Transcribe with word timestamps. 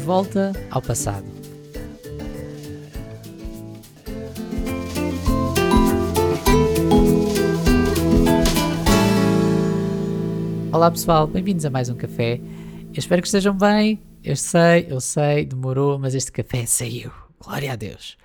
De 0.00 0.06
volta 0.06 0.52
ao 0.70 0.80
passado. 0.80 1.26
Olá 10.72 10.90
pessoal, 10.90 11.26
bem-vindos 11.26 11.66
a 11.66 11.70
mais 11.70 11.90
um 11.90 11.96
café. 11.96 12.40
Eu 12.40 12.96
espero 12.96 13.20
que 13.20 13.28
estejam 13.28 13.54
bem. 13.54 14.00
Eu 14.24 14.36
sei, 14.36 14.86
eu 14.88 15.02
sei, 15.02 15.44
demorou, 15.44 15.98
mas 15.98 16.14
este 16.14 16.32
café 16.32 16.64
saiu. 16.64 17.12
Glória 17.38 17.74
a 17.74 17.76
Deus. 17.76 18.16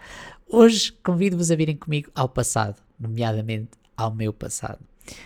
Hoje 0.47 0.93
convido-vos 1.03 1.51
a 1.51 1.57
virem 1.57 1.75
comigo 1.75 2.09
ao 2.15 2.29
passado, 2.29 2.81
nomeadamente 2.97 3.71
ao 3.97 4.15
meu 4.15 4.31
passado. 4.31 4.79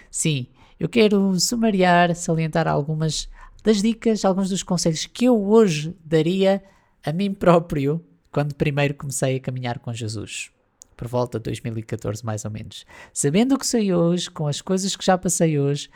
Sim, 0.09 0.47
eu 0.79 0.89
quero 0.89 1.39
sumariar, 1.39 2.15
salientar 2.15 2.67
algumas 2.67 3.29
das 3.63 3.81
dicas, 3.81 4.23
alguns 4.23 4.49
dos 4.49 4.63
conselhos 4.63 5.05
que 5.05 5.25
eu 5.25 5.41
hoje 5.41 5.95
daria 6.03 6.63
a 7.03 7.11
mim 7.11 7.33
próprio 7.33 8.03
quando 8.31 8.55
primeiro 8.55 8.93
comecei 8.93 9.37
a 9.37 9.39
caminhar 9.39 9.79
com 9.79 9.93
Jesus. 9.93 10.51
Por 10.95 11.07
volta 11.07 11.39
de 11.39 11.43
2014, 11.43 12.25
mais 12.25 12.45
ou 12.45 12.51
menos. 12.51 12.85
Sabendo 13.13 13.55
o 13.55 13.57
que 13.57 13.65
sei 13.65 13.93
hoje, 13.93 14.29
com 14.29 14.47
as 14.47 14.61
coisas 14.61 14.95
que 14.95 15.05
já 15.05 15.17
passei 15.17 15.59
hoje, 15.59 15.89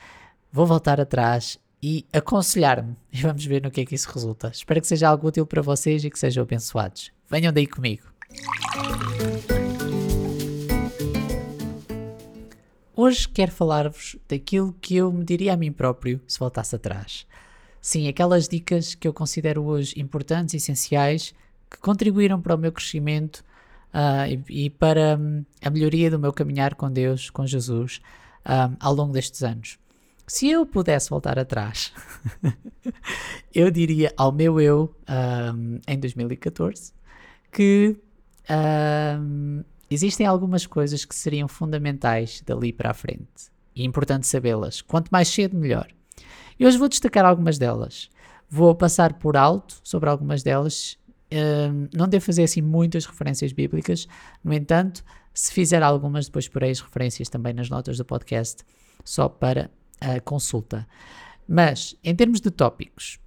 vou 0.51 0.65
voltar 0.65 0.99
atrás 0.99 1.59
e 1.81 2.05
aconselhar-me. 2.13 2.95
E 3.11 3.21
vamos 3.21 3.45
ver 3.45 3.61
no 3.61 3.69
que 3.69 3.81
é 3.81 3.85
que 3.85 3.95
isso 3.95 4.09
resulta. 4.09 4.47
Espero 4.47 4.79
que 4.79 4.87
seja 4.87 5.09
algo 5.09 5.27
útil 5.27 5.45
para 5.45 5.61
vocês 5.61 6.03
e 6.05 6.09
que 6.09 6.17
sejam 6.17 6.43
abençoados. 6.43 7.11
Venham 7.29 7.51
daí 7.51 7.67
comigo. 7.67 8.03
Hoje 12.95 13.27
quero 13.27 13.51
falar-vos 13.51 14.15
daquilo 14.29 14.73
que 14.79 14.95
eu 14.95 15.11
me 15.11 15.25
diria 15.25 15.53
a 15.53 15.57
mim 15.57 15.71
próprio 15.71 16.21
se 16.27 16.39
voltasse 16.39 16.75
atrás. 16.75 17.27
Sim, 17.85 18.07
aquelas 18.07 18.47
dicas 18.47 18.95
que 18.95 19.05
eu 19.05 19.11
considero 19.11 19.61
hoje 19.65 19.99
importantes 19.99 20.53
essenciais 20.53 21.35
que 21.69 21.77
contribuíram 21.79 22.41
para 22.41 22.55
o 22.55 22.57
meu 22.57 22.71
crescimento 22.71 23.43
uh, 23.93 24.25
e, 24.49 24.67
e, 24.67 24.69
para 24.69 25.17
um, 25.19 25.43
a 25.61 25.69
melhoria 25.69 26.09
do 26.09 26.17
meu 26.17 26.31
caminhar 26.31 26.75
com 26.75 26.89
Deus, 26.89 27.29
com 27.29 27.45
Jesus, 27.45 27.99
um, 28.45 28.77
ao 28.79 28.93
longo 28.95 29.11
destes 29.11 29.43
anos. 29.43 29.77
Se 30.25 30.47
eu 30.47 30.65
pudesse 30.65 31.09
voltar 31.09 31.37
atrás, 31.37 31.91
eu 33.53 33.69
diria 33.69 34.13
ao 34.15 34.31
meu 34.31 34.61
eu 34.61 34.95
um, 35.53 35.81
em 35.85 35.99
2014 35.99 36.93
que 37.51 37.97
existem 39.91 40.25
algumas 40.25 40.65
coisas 40.65 41.03
que 41.03 41.13
seriam 41.13 41.49
fundamentais 41.49 42.41
dali 42.45 42.71
para 42.71 42.91
a 42.91 42.93
frente 42.93 43.51
e 43.75 43.81
é 43.81 43.85
importante 43.85 44.25
sabê-las. 44.25 44.81
Quanto 44.81 45.09
mais 45.09 45.27
cedo, 45.27 45.57
melhor. 45.57 45.87
E 46.59 46.65
hoje 46.65 46.77
vou 46.77 46.87
destacar 46.87 47.25
algumas 47.25 47.57
delas. 47.57 48.09
Vou 48.49 48.75
passar 48.75 49.13
por 49.13 49.35
alto 49.35 49.79
sobre 49.83 50.09
algumas 50.09 50.43
delas. 50.43 50.97
Uh, 51.31 51.89
não 51.95 52.07
devo 52.07 52.23
fazer 52.23 52.43
assim 52.43 52.61
muitas 52.61 53.05
referências 53.05 53.51
bíblicas, 53.51 54.07
no 54.43 54.53
entanto, 54.53 55.03
se 55.33 55.51
fizer 55.51 55.81
algumas, 55.81 56.27
depois 56.27 56.47
porei 56.47 56.69
as 56.69 56.79
referências 56.79 57.27
também 57.27 57.53
nas 57.53 57.69
notas 57.69 57.97
do 57.97 58.05
podcast, 58.05 58.63
só 59.03 59.27
para 59.27 59.71
a 59.99 60.19
consulta. 60.19 60.87
Mas, 61.47 61.95
em 62.03 62.15
termos 62.15 62.39
de 62.39 62.51
tópicos, 62.51 63.19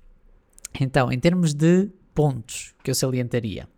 então, 0.81 1.11
em 1.11 1.19
termos 1.19 1.53
de 1.53 1.91
pontos 2.15 2.75
que 2.85 2.91
eu 2.91 2.95
salientaria, 2.95 3.69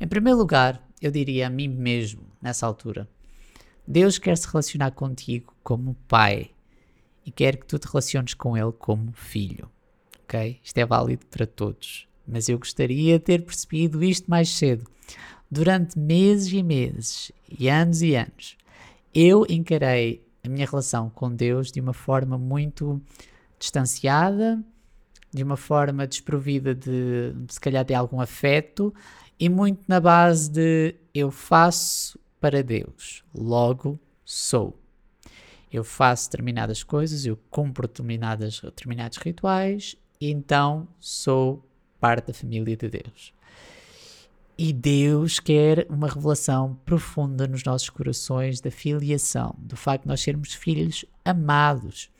em 0.00 0.08
primeiro 0.08 0.38
lugar, 0.38 0.82
eu 1.02 1.10
diria 1.10 1.48
a 1.48 1.50
mim 1.50 1.68
mesmo, 1.68 2.22
nessa 2.40 2.66
altura: 2.66 3.06
Deus 3.86 4.18
quer 4.18 4.36
se 4.38 4.48
relacionar 4.48 4.92
contigo 4.92 5.54
como 5.62 5.94
pai 6.08 6.55
e 7.26 7.30
quer 7.32 7.56
que 7.56 7.66
tu 7.66 7.76
te 7.78 7.88
relaciones 7.88 8.32
com 8.32 8.56
Ele 8.56 8.72
como 8.72 9.12
filho. 9.12 9.68
Ok? 10.22 10.60
Isto 10.62 10.78
é 10.78 10.86
válido 10.86 11.26
para 11.26 11.46
todos. 11.46 12.06
Mas 12.26 12.48
eu 12.48 12.58
gostaria 12.58 13.18
de 13.18 13.24
ter 13.24 13.44
percebido 13.44 14.02
isto 14.02 14.30
mais 14.30 14.48
cedo. 14.50 14.86
Durante 15.50 15.98
meses 15.98 16.52
e 16.52 16.62
meses, 16.62 17.32
e 17.58 17.68
anos 17.68 18.02
e 18.02 18.14
anos, 18.14 18.56
eu 19.14 19.44
encarei 19.48 20.24
a 20.44 20.48
minha 20.48 20.66
relação 20.66 21.10
com 21.10 21.32
Deus 21.32 21.70
de 21.70 21.80
uma 21.80 21.92
forma 21.92 22.38
muito 22.38 23.00
distanciada, 23.58 24.62
de 25.32 25.42
uma 25.42 25.56
forma 25.56 26.06
desprovida 26.06 26.74
de, 26.74 27.34
se 27.48 27.60
calhar, 27.60 27.84
de 27.84 27.94
algum 27.94 28.20
afeto 28.20 28.94
e 29.38 29.48
muito 29.48 29.82
na 29.86 30.00
base 30.00 30.50
de 30.50 30.94
eu 31.14 31.30
faço 31.30 32.18
para 32.40 32.62
Deus, 32.62 33.22
logo 33.34 33.98
sou. 34.24 34.78
Eu 35.76 35.84
faço 35.84 36.30
determinadas 36.30 36.82
coisas, 36.82 37.26
eu 37.26 37.38
cumpro 37.50 37.86
determinadas, 37.86 38.60
determinados 38.60 39.18
rituais, 39.18 39.94
e 40.18 40.30
então 40.30 40.88
sou 40.98 41.62
parte 42.00 42.28
da 42.28 42.32
família 42.32 42.74
de 42.74 42.88
Deus. 42.88 43.34
E 44.56 44.72
Deus 44.72 45.38
quer 45.38 45.86
uma 45.90 46.08
revelação 46.08 46.78
profunda 46.86 47.46
nos 47.46 47.62
nossos 47.62 47.90
corações 47.90 48.58
da 48.58 48.70
filiação, 48.70 49.54
do 49.58 49.76
facto 49.76 50.04
de 50.04 50.08
nós 50.08 50.22
sermos 50.22 50.54
filhos 50.54 51.04
amados. 51.22 52.10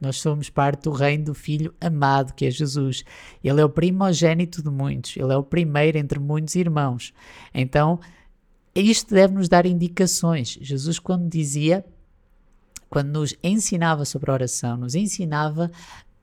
Nós 0.00 0.16
somos 0.16 0.48
parte 0.48 0.84
do 0.84 0.90
reino 0.90 1.26
do 1.26 1.34
Filho 1.34 1.74
amado, 1.78 2.32
que 2.32 2.46
é 2.46 2.50
Jesus. 2.50 3.04
Ele 3.42 3.60
é 3.60 3.64
o 3.66 3.68
primogênito 3.68 4.62
de 4.62 4.70
muitos, 4.70 5.14
ele 5.14 5.30
é 5.30 5.36
o 5.36 5.42
primeiro 5.42 5.98
entre 5.98 6.18
muitos 6.18 6.54
irmãos. 6.54 7.12
Então, 7.52 8.00
isto 8.74 9.14
deve 9.14 9.34
nos 9.34 9.46
dar 9.46 9.66
indicações. 9.66 10.58
Jesus, 10.60 10.98
quando 10.98 11.28
dizia, 11.28 11.84
quando 12.94 13.08
nos 13.08 13.34
ensinava 13.42 14.04
sobre 14.04 14.30
a 14.30 14.34
oração, 14.34 14.76
nos 14.76 14.94
ensinava. 14.94 15.68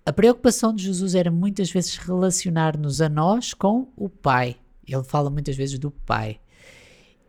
A 0.06 0.14
preocupação 0.14 0.74
de 0.74 0.86
Jesus 0.86 1.16
era 1.16 1.30
muitas 1.30 1.70
vezes 1.70 1.98
relacionar-nos 1.98 3.02
a 3.02 3.10
nós 3.10 3.54
com 3.54 3.90
o 3.98 4.08
Pai. 4.08 4.56
Ele 4.88 5.04
fala 5.04 5.30
muitas 5.30 5.58
vezes 5.58 5.78
do 5.78 5.92
Pai. 5.92 6.40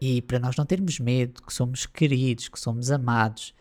E 0.01 0.23
para 0.23 0.39
nós 0.39 0.55
não 0.55 0.65
termos 0.65 1.01
medo, 1.01 1.43
que 1.43 1.53
somos 1.53 1.87
queridos, 1.87 2.49
que 2.49 2.61
somos 2.61 2.93
amados, 2.93 3.53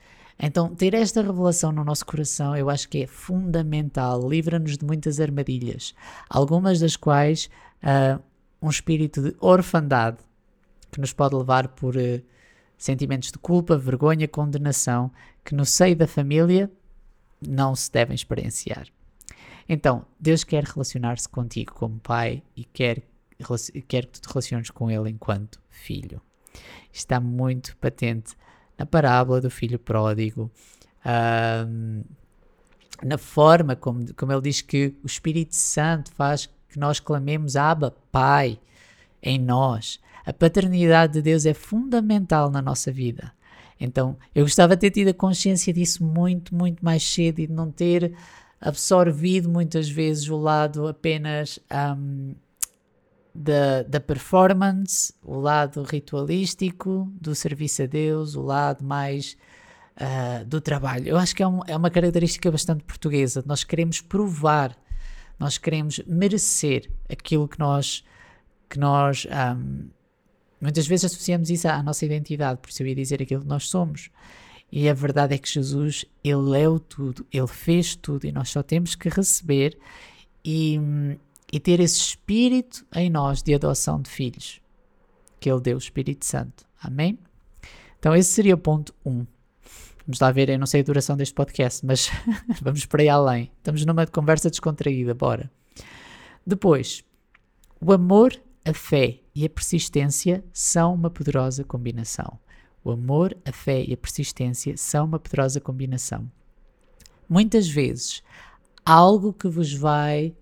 então, 0.43 0.73
ter 0.73 0.93
esta 0.93 1.21
revelação 1.21 1.71
no 1.71 1.83
nosso 1.83 2.03
coração 2.03 2.55
eu 2.55 2.67
acho 2.67 2.89
que 2.89 3.03
é 3.03 3.07
fundamental, 3.07 4.27
livra-nos 4.27 4.75
de 4.75 4.85
muitas 4.85 5.19
armadilhas, 5.19 5.93
algumas 6.27 6.79
das 6.79 6.95
quais 6.95 7.47
uh, 7.83 8.19
um 8.59 8.69
espírito 8.69 9.21
de 9.21 9.35
orfandade 9.39 10.17
que 10.91 10.99
nos 10.99 11.13
pode 11.13 11.35
levar 11.35 11.67
por 11.67 11.95
uh, 11.95 12.21
sentimentos 12.75 13.31
de 13.31 13.37
culpa, 13.37 13.77
vergonha, 13.77 14.27
condenação, 14.27 15.11
que 15.43 15.55
no 15.55 15.65
seio 15.65 15.95
da 15.95 16.07
família 16.07 16.71
não 17.45 17.75
se 17.75 17.91
devem 17.91 18.15
experienciar. 18.15 18.87
Então, 19.67 20.05
Deus 20.19 20.43
quer 20.43 20.63
relacionar-se 20.63 21.27
contigo 21.29 21.73
como 21.73 21.99
pai 21.99 22.43
e 22.55 22.63
quer, 22.63 23.01
quer 23.87 24.05
que 24.05 24.11
tu 24.11 24.21
te 24.21 24.27
relaciones 24.27 24.69
com 24.69 24.91
Ele 24.91 25.09
enquanto 25.09 25.59
filho. 25.69 26.21
Está 26.91 27.19
muito 27.19 27.75
patente 27.77 28.35
na 28.77 28.85
parábola 28.85 29.39
do 29.39 29.49
filho 29.49 29.79
pródigo, 29.79 30.51
uh, 31.05 32.03
na 33.03 33.17
forma 33.17 33.75
como, 33.75 34.13
como 34.13 34.31
ele 34.31 34.41
diz 34.41 34.61
que 34.61 34.95
o 35.03 35.07
Espírito 35.07 35.55
Santo 35.55 36.11
faz 36.13 36.47
que 36.69 36.79
nós 36.79 36.99
clamemos 36.99 37.55
Abba, 37.55 37.95
Pai, 38.11 38.59
em 39.21 39.39
nós. 39.39 39.99
A 40.25 40.31
paternidade 40.31 41.13
de 41.13 41.21
Deus 41.21 41.45
é 41.45 41.53
fundamental 41.53 42.49
na 42.49 42.61
nossa 42.61 42.91
vida. 42.91 43.33
Então, 43.81 44.15
eu 44.33 44.45
gostava 44.45 44.75
de 44.75 44.81
ter 44.81 44.91
tido 44.91 45.07
a 45.07 45.13
consciência 45.13 45.73
disso 45.73 46.03
muito, 46.03 46.53
muito 46.53 46.85
mais 46.85 47.01
cedo 47.03 47.39
e 47.39 47.47
de 47.47 47.53
não 47.53 47.71
ter 47.71 48.13
absorvido 48.61 49.49
muitas 49.49 49.89
vezes 49.89 50.29
o 50.29 50.37
lado 50.37 50.87
apenas 50.87 51.59
um, 51.97 52.35
da, 53.33 53.81
da 53.81 53.99
performance, 53.99 55.11
o 55.23 55.39
lado 55.39 55.81
ritualístico 55.81 57.11
do 57.19 57.33
serviço 57.33 57.81
a 57.81 57.85
Deus, 57.87 58.35
o 58.35 58.43
lado 58.43 58.85
mais 58.85 59.35
uh, 59.97 60.45
do 60.45 60.61
trabalho. 60.61 61.07
Eu 61.07 61.17
acho 61.17 61.35
que 61.35 61.41
é, 61.41 61.47
um, 61.47 61.61
é 61.65 61.75
uma 61.75 61.89
característica 61.89 62.51
bastante 62.51 62.83
portuguesa. 62.83 63.43
Nós 63.47 63.63
queremos 63.63 63.99
provar, 63.99 64.77
nós 65.39 65.57
queremos 65.57 65.99
merecer 66.05 66.87
aquilo 67.09 67.47
que 67.47 67.57
nós, 67.57 68.03
que 68.69 68.77
nós 68.77 69.25
um, 69.57 69.89
muitas 70.61 70.87
vezes 70.87 71.05
associamos 71.05 71.49
isso 71.49 71.67
à 71.67 71.81
nossa 71.81 72.05
identidade, 72.05 72.59
por 72.61 72.69
isso 72.69 72.83
eu 72.83 72.87
ia 72.87 72.95
dizer 72.95 73.21
aquilo 73.21 73.41
que 73.41 73.47
nós 73.47 73.67
somos. 73.67 74.09
E 74.71 74.87
a 74.87 74.93
verdade 74.93 75.35
é 75.35 75.37
que 75.37 75.49
Jesus, 75.49 76.05
Ele 76.23 76.57
é 76.57 76.69
o 76.69 76.79
tudo, 76.79 77.25
Ele 77.31 77.47
fez 77.47 77.95
tudo 77.95 78.25
e 78.25 78.31
nós 78.31 78.49
só 78.49 78.63
temos 78.63 78.95
que 78.95 79.09
receber 79.09 79.77
e, 80.45 80.79
e 81.51 81.59
ter 81.59 81.79
esse 81.79 81.99
espírito 81.99 82.85
em 82.95 83.09
nós 83.09 83.43
de 83.43 83.53
adoção 83.53 84.01
de 84.01 84.09
filhos, 84.09 84.61
que 85.39 85.51
Ele 85.51 85.59
deu 85.59 85.75
o 85.75 85.79
Espírito 85.79 86.25
Santo. 86.25 86.65
Amém? 86.81 87.19
Então, 87.99 88.15
esse 88.15 88.31
seria 88.31 88.55
o 88.55 88.57
ponto 88.57 88.93
1. 89.05 89.11
Um. 89.11 89.27
Vamos 90.07 90.19
lá 90.19 90.31
ver, 90.31 90.49
eu 90.49 90.57
não 90.57 90.65
sei 90.65 90.81
a 90.81 90.83
duração 90.83 91.15
deste 91.15 91.33
podcast, 91.35 91.85
mas 91.85 92.09
vamos 92.61 92.85
para 92.85 93.03
aí 93.03 93.09
além. 93.09 93.51
Estamos 93.57 93.85
numa 93.85 94.07
conversa 94.07 94.49
descontraída, 94.49 95.13
bora. 95.13 95.51
Depois, 96.45 97.03
o 97.79 97.91
amor, 97.91 98.33
a 98.65 98.73
fé 98.73 99.20
e 99.33 99.45
a 99.45 99.49
persistência 99.49 100.43
são 100.51 100.93
uma 100.93 101.09
poderosa 101.09 101.63
combinação. 101.63 102.39
O 102.83 102.91
amor, 102.91 103.37
a 103.45 103.51
fé 103.51 103.83
e 103.83 103.93
a 103.93 103.97
persistência 103.97 104.75
são 104.75 105.05
uma 105.05 105.19
poderosa 105.19 105.61
combinação. 105.61 106.29
Muitas 107.29 107.69
vezes, 107.69 108.23
algo 108.85 109.31
que 109.31 109.47
vos 109.47 109.73
vai 109.73 110.35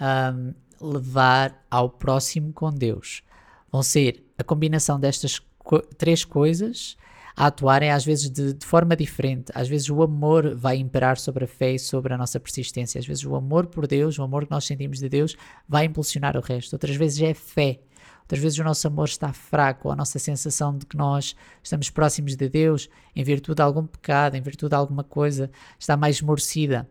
um, 0.00 0.54
levar 0.80 1.64
ao 1.70 1.88
próximo 1.88 2.52
com 2.52 2.70
Deus. 2.70 3.22
Vão 3.70 3.82
ser 3.82 4.24
a 4.36 4.42
combinação 4.42 4.98
destas 4.98 5.38
co 5.58 5.80
três 5.96 6.24
coisas 6.24 6.96
a 7.36 7.46
atuarem 7.46 7.90
às 7.90 8.04
vezes 8.04 8.28
de, 8.28 8.52
de, 8.52 8.66
forma 8.66 8.94
diferente. 8.96 9.50
Às 9.54 9.68
vezes 9.68 9.88
o 9.88 10.02
amor 10.02 10.54
vai 10.54 10.76
imperar 10.76 11.18
sobre 11.18 11.44
a 11.44 11.48
fé 11.48 11.72
e 11.74 11.78
sobre 11.78 12.12
a 12.12 12.18
nossa 12.18 12.38
persistência. 12.38 12.98
Às 12.98 13.06
vezes 13.06 13.24
o 13.24 13.34
amor 13.34 13.66
por 13.66 13.86
Deus, 13.86 14.18
o 14.18 14.22
amor 14.22 14.44
que 14.44 14.50
nós 14.50 14.64
sentimos 14.64 14.98
de 14.98 15.08
Deus, 15.08 15.36
vai 15.68 15.86
impulsionar 15.86 16.36
o 16.36 16.40
resto. 16.40 16.74
Outras 16.74 16.96
vezes 16.96 17.22
é 17.22 17.32
fé. 17.32 17.80
Outras 18.22 18.40
vezes 18.40 18.58
o 18.58 18.64
nosso 18.64 18.86
amor 18.86 19.06
está 19.06 19.32
fraco, 19.32 19.88
ou 19.88 19.92
a 19.92 19.96
nossa 19.96 20.18
sensação 20.18 20.76
de 20.76 20.86
que 20.86 20.96
nós 20.96 21.36
estamos 21.62 21.90
próximos 21.90 22.36
de 22.36 22.48
Deus 22.48 22.88
em 23.14 23.22
virtude 23.22 23.56
de 23.56 23.62
algum 23.62 23.86
pecado, 23.86 24.36
em 24.36 24.40
virtude 24.40 24.70
de 24.70 24.76
alguma 24.76 25.04
coisa, 25.04 25.50
está 25.78 25.96
mais 25.96 26.16
esmorecida. 26.16 26.88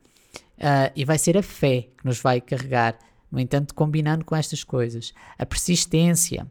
Uh, 0.57 0.91
e 0.95 1.03
vai 1.03 1.17
ser 1.17 1.37
a 1.37 1.43
fé 1.43 1.87
que 1.97 2.05
nos 2.05 2.19
vai 2.19 2.39
carregar. 2.39 2.97
No 3.31 3.39
entanto, 3.39 3.73
combinando 3.73 4.23
com 4.23 4.35
estas 4.35 4.63
coisas, 4.63 5.13
a 5.37 5.45
persistência. 5.45 6.45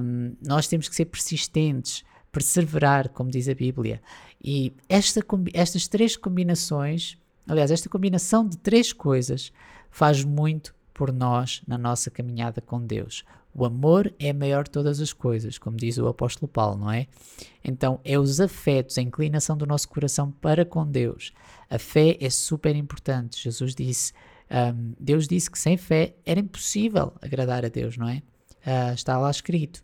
Um, 0.00 0.36
nós 0.42 0.68
temos 0.68 0.88
que 0.88 0.94
ser 0.94 1.06
persistentes 1.06 2.04
perseverar, 2.36 3.08
como 3.08 3.30
diz 3.30 3.48
a 3.48 3.54
Bíblia. 3.54 4.02
E 4.44 4.74
esta, 4.90 5.24
estas 5.54 5.88
três 5.88 6.18
combinações, 6.18 7.16
aliás, 7.48 7.70
esta 7.70 7.88
combinação 7.88 8.46
de 8.46 8.58
três 8.58 8.92
coisas 8.92 9.50
faz 9.90 10.22
muito 10.22 10.74
por 10.92 11.10
nós 11.10 11.62
na 11.66 11.78
nossa 11.78 12.10
caminhada 12.10 12.60
com 12.60 12.84
Deus. 12.84 13.24
O 13.56 13.64
amor 13.64 14.12
é 14.18 14.32
maior 14.32 14.64
de 14.64 14.70
todas 14.70 15.00
as 15.00 15.12
coisas, 15.12 15.56
como 15.56 15.76
diz 15.76 15.96
o 15.98 16.08
apóstolo 16.08 16.46
Paulo, 16.46 16.78
não 16.78 16.90
é? 16.90 17.06
Então, 17.64 18.00
é 18.04 18.18
os 18.18 18.40
afetos, 18.40 18.98
a 18.98 19.02
inclinação 19.02 19.56
do 19.56 19.66
nosso 19.66 19.88
coração 19.88 20.30
para 20.30 20.64
com 20.64 20.86
Deus. 20.86 21.32
A 21.70 21.78
fé 21.78 22.16
é 22.20 22.28
super 22.28 22.76
importante. 22.76 23.42
Jesus 23.42 23.74
disse, 23.74 24.12
um, 24.50 24.92
Deus 25.00 25.26
disse 25.26 25.50
que 25.50 25.58
sem 25.58 25.76
fé 25.76 26.14
era 26.26 26.38
impossível 26.38 27.12
agradar 27.22 27.64
a 27.64 27.68
Deus, 27.68 27.96
não 27.96 28.08
é? 28.08 28.22
Uh, 28.66 28.94
está 28.94 29.16
lá 29.16 29.30
escrito. 29.30 29.82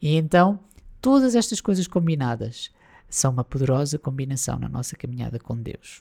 E 0.00 0.16
então, 0.16 0.58
Todas 1.02 1.34
estas 1.34 1.60
coisas 1.60 1.88
combinadas 1.88 2.70
são 3.08 3.32
uma 3.32 3.42
poderosa 3.42 3.98
combinação 3.98 4.56
na 4.56 4.68
nossa 4.68 4.94
caminhada 4.94 5.36
com 5.36 5.60
Deus. 5.60 6.00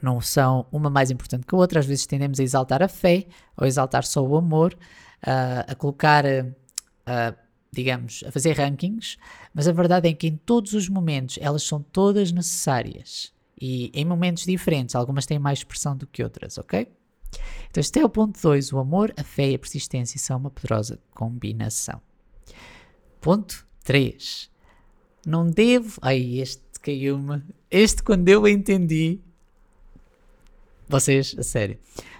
Não 0.00 0.20
são 0.20 0.66
uma 0.72 0.88
mais 0.88 1.10
importante 1.10 1.46
que 1.46 1.54
a 1.54 1.58
outra, 1.58 1.80
às 1.80 1.86
vezes 1.86 2.06
tendemos 2.06 2.40
a 2.40 2.42
exaltar 2.42 2.82
a 2.82 2.88
fé 2.88 3.26
ou 3.56 3.66
exaltar 3.66 4.04
só 4.04 4.24
o 4.24 4.36
amor, 4.36 4.74
uh, 5.22 5.70
a 5.70 5.74
colocar, 5.74 6.24
uh, 6.24 7.36
digamos, 7.70 8.24
a 8.26 8.32
fazer 8.32 8.52
rankings, 8.52 9.16
mas 9.54 9.68
a 9.68 9.72
verdade 9.72 10.08
é 10.08 10.12
que 10.12 10.26
em 10.26 10.36
todos 10.36 10.72
os 10.72 10.88
momentos 10.88 11.38
elas 11.40 11.62
são 11.62 11.80
todas 11.80 12.32
necessárias 12.32 13.32
e 13.60 13.92
em 13.94 14.04
momentos 14.04 14.44
diferentes, 14.44 14.96
algumas 14.96 15.24
têm 15.24 15.38
mais 15.38 15.60
expressão 15.60 15.96
do 15.96 16.06
que 16.06 16.24
outras, 16.24 16.58
ok? 16.58 16.88
Então, 17.70 17.80
este 17.80 18.00
é 18.00 18.04
o 18.04 18.08
ponto 18.08 18.40
2. 18.40 18.72
O 18.72 18.78
amor, 18.78 19.14
a 19.16 19.22
fé 19.22 19.50
e 19.50 19.54
a 19.54 19.58
persistência 19.58 20.18
são 20.18 20.36
uma 20.36 20.50
poderosa 20.50 20.98
combinação. 21.14 22.00
Ponto 23.20 23.66
3. 23.84 24.50
Não 25.26 25.48
devo. 25.48 25.98
Ai, 26.02 26.40
este 26.40 26.62
caiu-me. 26.82 27.42
Este, 27.70 28.02
quando 28.02 28.28
eu 28.28 28.46
entendi. 28.46 29.20
Vocês, 30.92 31.34
a 31.38 31.42
sério. 31.42 31.78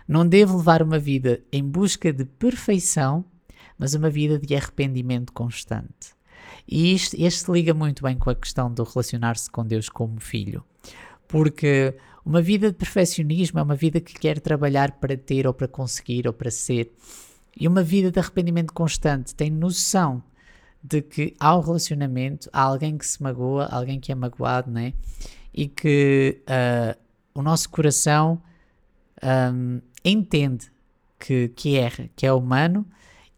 Não 0.09 0.27
devo 0.27 0.57
levar 0.57 0.83
uma 0.83 0.99
vida 0.99 1.43
em 1.53 1.63
busca 1.63 2.11
de 2.11 2.25
perfeição, 2.25 3.23
mas 3.77 3.93
uma 3.93 4.09
vida 4.09 4.39
de 4.39 4.55
arrependimento 4.55 5.31
constante. 5.31 6.15
E 6.67 6.95
isto, 6.95 7.15
este 7.19 7.53
liga 7.53 7.75
muito 7.75 8.03
bem 8.03 8.17
com 8.17 8.31
a 8.31 8.35
questão 8.35 8.73
do 8.73 8.83
relacionar-se 8.83 9.51
com 9.51 9.63
Deus 9.67 9.91
como 9.91 10.19
filho. 10.19 10.65
Porque 11.29 11.95
uma 12.25 12.41
vida 12.41 12.73
de 12.73 12.79
perfeccionismo 12.79 13.59
é 13.59 13.63
uma 13.63 13.77
vida 13.77 14.01
que 14.01 14.15
quer 14.15 14.41
trabalhar 14.41 14.93
para 14.93 15.19
ter 15.19 15.47
ou 15.47 15.53
para 15.53 15.69
conseguir 15.69 16.27
ou 16.27 16.33
para 16.33 16.51
ser. 16.51 16.91
E 17.55 17.69
uma 17.69 17.83
vida 17.83 18.11
de 18.11 18.19
arrependimento 18.19 18.73
constante 18.73 19.35
tem 19.35 19.51
noção 19.51 20.23
de 20.83 21.03
que 21.03 21.35
há 21.39 21.55
um 21.55 21.61
relacionamento, 21.61 22.49
há 22.51 22.63
alguém 22.63 22.97
que 22.97 23.07
se 23.07 23.23
magoa, 23.23 23.67
alguém 23.67 24.01
que 24.01 24.11
é 24.11 24.15
magoado, 24.15 24.71
né? 24.71 24.95
E 25.53 25.69
que 25.69 26.41
uh, 26.49 26.99
o 27.35 27.43
nosso 27.43 27.69
coração 27.69 28.41
um, 29.25 29.81
entende 30.05 30.71
que, 31.19 31.49
que 31.49 31.77
erra, 31.77 32.09
que 32.17 32.27
é 32.27 32.33
humano 32.33 32.87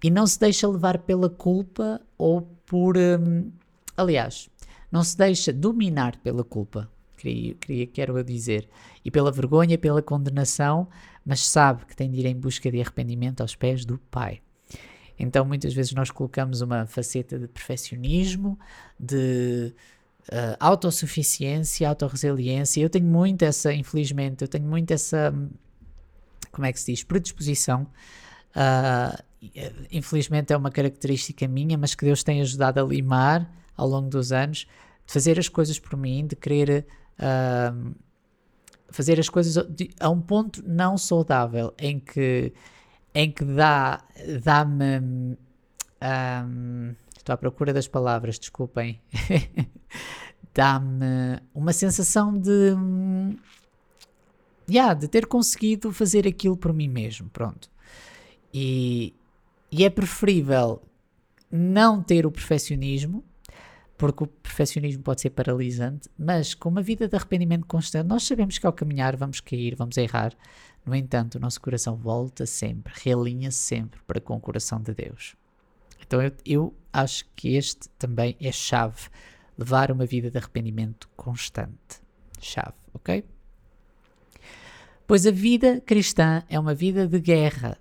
e 0.03 0.11
não 0.11 0.27
se 0.27 0.39
deixa 0.39 0.69
levar 0.69 0.99
pela 0.99 1.31
culpa 1.31 2.01
ou 2.19 2.43
por. 2.67 2.97
Um, 2.97 3.51
aliás, 3.97 4.49
não 4.91 5.03
se 5.03 5.17
deixa 5.17 5.53
dominar 5.53 6.17
pela 6.19 6.45
culpa, 6.45 6.91
queria, 7.17 7.55
queria, 7.55 7.87
quero 7.87 8.19
eu 8.19 8.23
dizer, 8.23 8.69
e 9.05 9.11
pela 9.11 9.33
vergonha, 9.33 9.79
pela 9.79 10.03
condenação, 10.03 10.89
mas 11.25 11.41
sabe 11.41 11.87
que 11.87 11.97
tem 11.97 12.11
de 12.11 12.21
ir 12.21 12.27
em 12.27 12.37
busca 12.37 12.71
de 12.71 12.81
arrependimento 12.81 13.41
aos 13.41 13.55
pés 13.55 13.85
do 13.85 13.99
Pai. 14.11 14.41
Então 15.19 15.45
muitas 15.45 15.73
vezes 15.73 15.93
nós 15.93 16.11
colocamos 16.11 16.61
uma 16.61 16.87
faceta 16.87 17.39
de 17.39 17.49
perfeccionismo, 17.49 18.59
de 18.99 19.73
uh, 20.29 20.57
autossuficiência, 20.59 21.89
autorresiliência. 21.89 22.81
Eu 22.81 22.91
tenho 22.91 23.07
muito 23.07 23.43
essa, 23.43 23.73
infelizmente, 23.73 24.43
eu 24.43 24.49
tenho 24.49 24.67
muito 24.67 24.91
essa, 24.91 25.33
como 26.55 26.67
é 26.67 26.73
que 26.73 26.81
se 26.81 26.93
diz, 26.93 27.03
predisposição. 27.03 27.87
Uh, 28.55 29.23
infelizmente 29.91 30.53
é 30.53 30.57
uma 30.57 30.71
característica 30.71 31.47
minha, 31.47 31.77
mas 31.77 31.95
que 31.95 32.05
Deus 32.05 32.23
tem 32.23 32.41
ajudado 32.41 32.81
a 32.81 32.85
limar 32.85 33.51
ao 33.77 33.89
longo 33.89 34.09
dos 34.09 34.33
anos, 34.33 34.67
de 35.07 35.13
fazer 35.13 35.39
as 35.39 35.49
coisas 35.49 35.79
por 35.79 35.97
mim, 35.97 36.27
de 36.27 36.37
querer 36.37 36.87
uh, 37.19 37.95
fazer 38.89 39.19
as 39.19 39.29
coisas 39.29 39.67
a 40.01 40.09
um 40.09 40.21
ponto 40.21 40.63
não 40.67 40.97
saudável, 40.97 41.75
em 41.79 41.99
que 41.99 42.53
em 43.15 43.31
que 43.31 43.45
dá, 43.45 44.03
dá-me. 44.43 45.37
Um, 46.03 46.95
estou 47.17 47.33
à 47.33 47.37
procura 47.37 47.73
das 47.73 47.87
palavras, 47.87 48.39
desculpem. 48.39 49.01
dá-me 50.53 51.41
uma 51.55 51.73
sensação 51.73 52.37
de. 52.37 52.75
Yeah, 54.69 54.95
de 54.95 55.09
ter 55.09 55.27
conseguido 55.27 55.93
fazer 55.93 56.27
aquilo 56.27 56.57
por 56.57 56.73
mim 56.73 56.89
mesmo, 56.89 57.29
pronto. 57.31 57.71
E, 58.53 59.15
e 59.71 59.85
é 59.85 59.91
preferível 59.91 60.83
não 61.51 62.03
ter 62.03 62.27
o 62.27 62.31
perfeccionismo, 62.31 63.23
porque 63.97 64.25
o 64.25 64.27
perfeccionismo 64.27 65.03
pode 65.03 65.21
ser 65.21 65.31
paralisante, 65.31 66.09
mas 66.19 66.55
com 66.55 66.69
uma 66.69 66.83
vida 66.83 67.07
de 67.07 67.15
arrependimento 67.15 67.67
constante, 67.67 68.07
nós 68.07 68.25
sabemos 68.25 68.59
que 68.59 68.67
ao 68.67 68.73
caminhar 68.73 69.17
vamos 69.17 69.41
cair, 69.41 69.75
vamos 69.77 69.97
errar, 69.97 70.35
no 70.85 70.95
entanto, 70.95 71.37
o 71.37 71.41
nosso 71.41 71.61
coração 71.61 71.97
volta 71.97 72.45
sempre, 72.45 72.93
realinha 72.97 73.51
sempre 73.51 74.01
para 74.07 74.21
com 74.21 74.37
o 74.37 74.41
coração 74.41 74.81
de 74.81 74.93
Deus. 74.93 75.35
Então 76.07 76.23
eu, 76.23 76.33
eu 76.45 76.75
acho 76.93 77.25
que 77.35 77.57
este 77.57 77.89
também 77.99 78.37
é 78.41 78.53
chave. 78.53 79.09
Levar 79.57 79.91
uma 79.91 80.05
vida 80.05 80.31
de 80.31 80.37
arrependimento 80.37 81.09
constante. 81.17 82.03
Chave, 82.41 82.75
ok? 82.93 83.25
Pois 85.07 85.27
a 85.27 85.31
vida 85.31 85.83
cristã 85.85 86.43
é 86.49 86.59
uma 86.59 86.75
vida 86.75 87.07
de 87.07 87.21
guerra. 87.21 87.77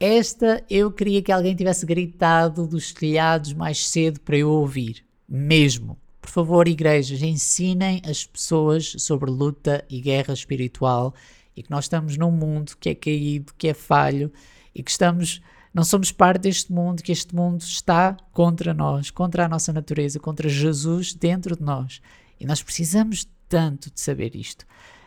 Esta 0.00 0.64
eu 0.68 0.90
queria 0.90 1.22
que 1.22 1.30
alguém 1.30 1.54
tivesse 1.54 1.86
gritado 1.86 2.66
dos 2.66 2.92
telhados 2.92 3.52
mais 3.52 3.86
cedo 3.86 4.20
para 4.20 4.36
eu 4.36 4.50
ouvir. 4.50 5.04
Mesmo. 5.28 5.96
Por 6.20 6.30
favor, 6.30 6.66
igrejas, 6.66 7.22
ensinem 7.22 8.02
as 8.04 8.26
pessoas 8.26 8.96
sobre 8.98 9.30
luta 9.30 9.84
e 9.88 10.00
guerra 10.00 10.34
espiritual 10.34 11.14
e 11.56 11.62
que 11.62 11.70
nós 11.70 11.84
estamos 11.84 12.16
num 12.16 12.32
mundo 12.32 12.72
que 12.80 12.88
é 12.88 12.94
caído, 12.94 13.52
que 13.56 13.68
é 13.68 13.74
falho 13.74 14.32
e 14.74 14.82
que 14.82 14.90
estamos 14.90 15.40
não 15.72 15.82
somos 15.82 16.12
parte 16.12 16.42
deste 16.42 16.72
mundo, 16.72 17.02
que 17.02 17.10
este 17.10 17.34
mundo 17.34 17.60
está 17.60 18.16
contra 18.32 18.72
nós, 18.72 19.10
contra 19.10 19.44
a 19.44 19.48
nossa 19.48 19.72
natureza, 19.72 20.20
contra 20.20 20.48
Jesus 20.48 21.12
dentro 21.12 21.56
de 21.56 21.62
nós. 21.64 22.00
E 22.38 22.46
nós 22.46 22.62
precisamos 22.62 23.26
tanto 23.48 23.90
de 23.90 24.00
saber 24.00 24.36
isto. 24.36 24.64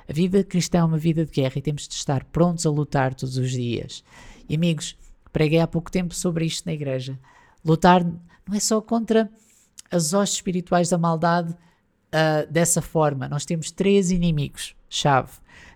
A 0.10 0.14
vida 0.14 0.44
cristã 0.44 0.80
é 0.80 0.84
uma 0.84 0.98
vida 0.98 1.26
de 1.26 1.32
guerra 1.32 1.54
e 1.58 1.62
temos 1.62 1.88
de 1.88 1.94
estar 1.94 2.24
prontos 2.26 2.66
a 2.66 2.70
lutar 2.70 3.14
todos 3.14 3.38
os 3.38 3.52
dias. 3.52 4.04
E 4.48 4.56
amigos, 4.56 4.96
preguei 5.34 5.60
há 5.60 5.68
pouco 5.68 5.92
tempo 5.92 6.16
sobre 6.16 6.46
isto 6.46 6.66
na 6.66 6.74
igreja. 6.74 7.20
Lutar 7.64 8.04
não 8.04 8.56
é 8.56 8.60
só 8.60 8.80
contra 8.80 9.30
as 9.92 10.14
hostes 10.14 10.38
espirituais 10.38 10.90
da 10.90 10.98
maldade 10.98 11.52
uh, 11.52 12.52
dessa 12.52 12.82
forma. 12.82 13.28
Nós 13.28 13.46
temos 13.46 13.72
três 13.72 14.12
inimigos 14.12 14.76
chave. 14.90 15.32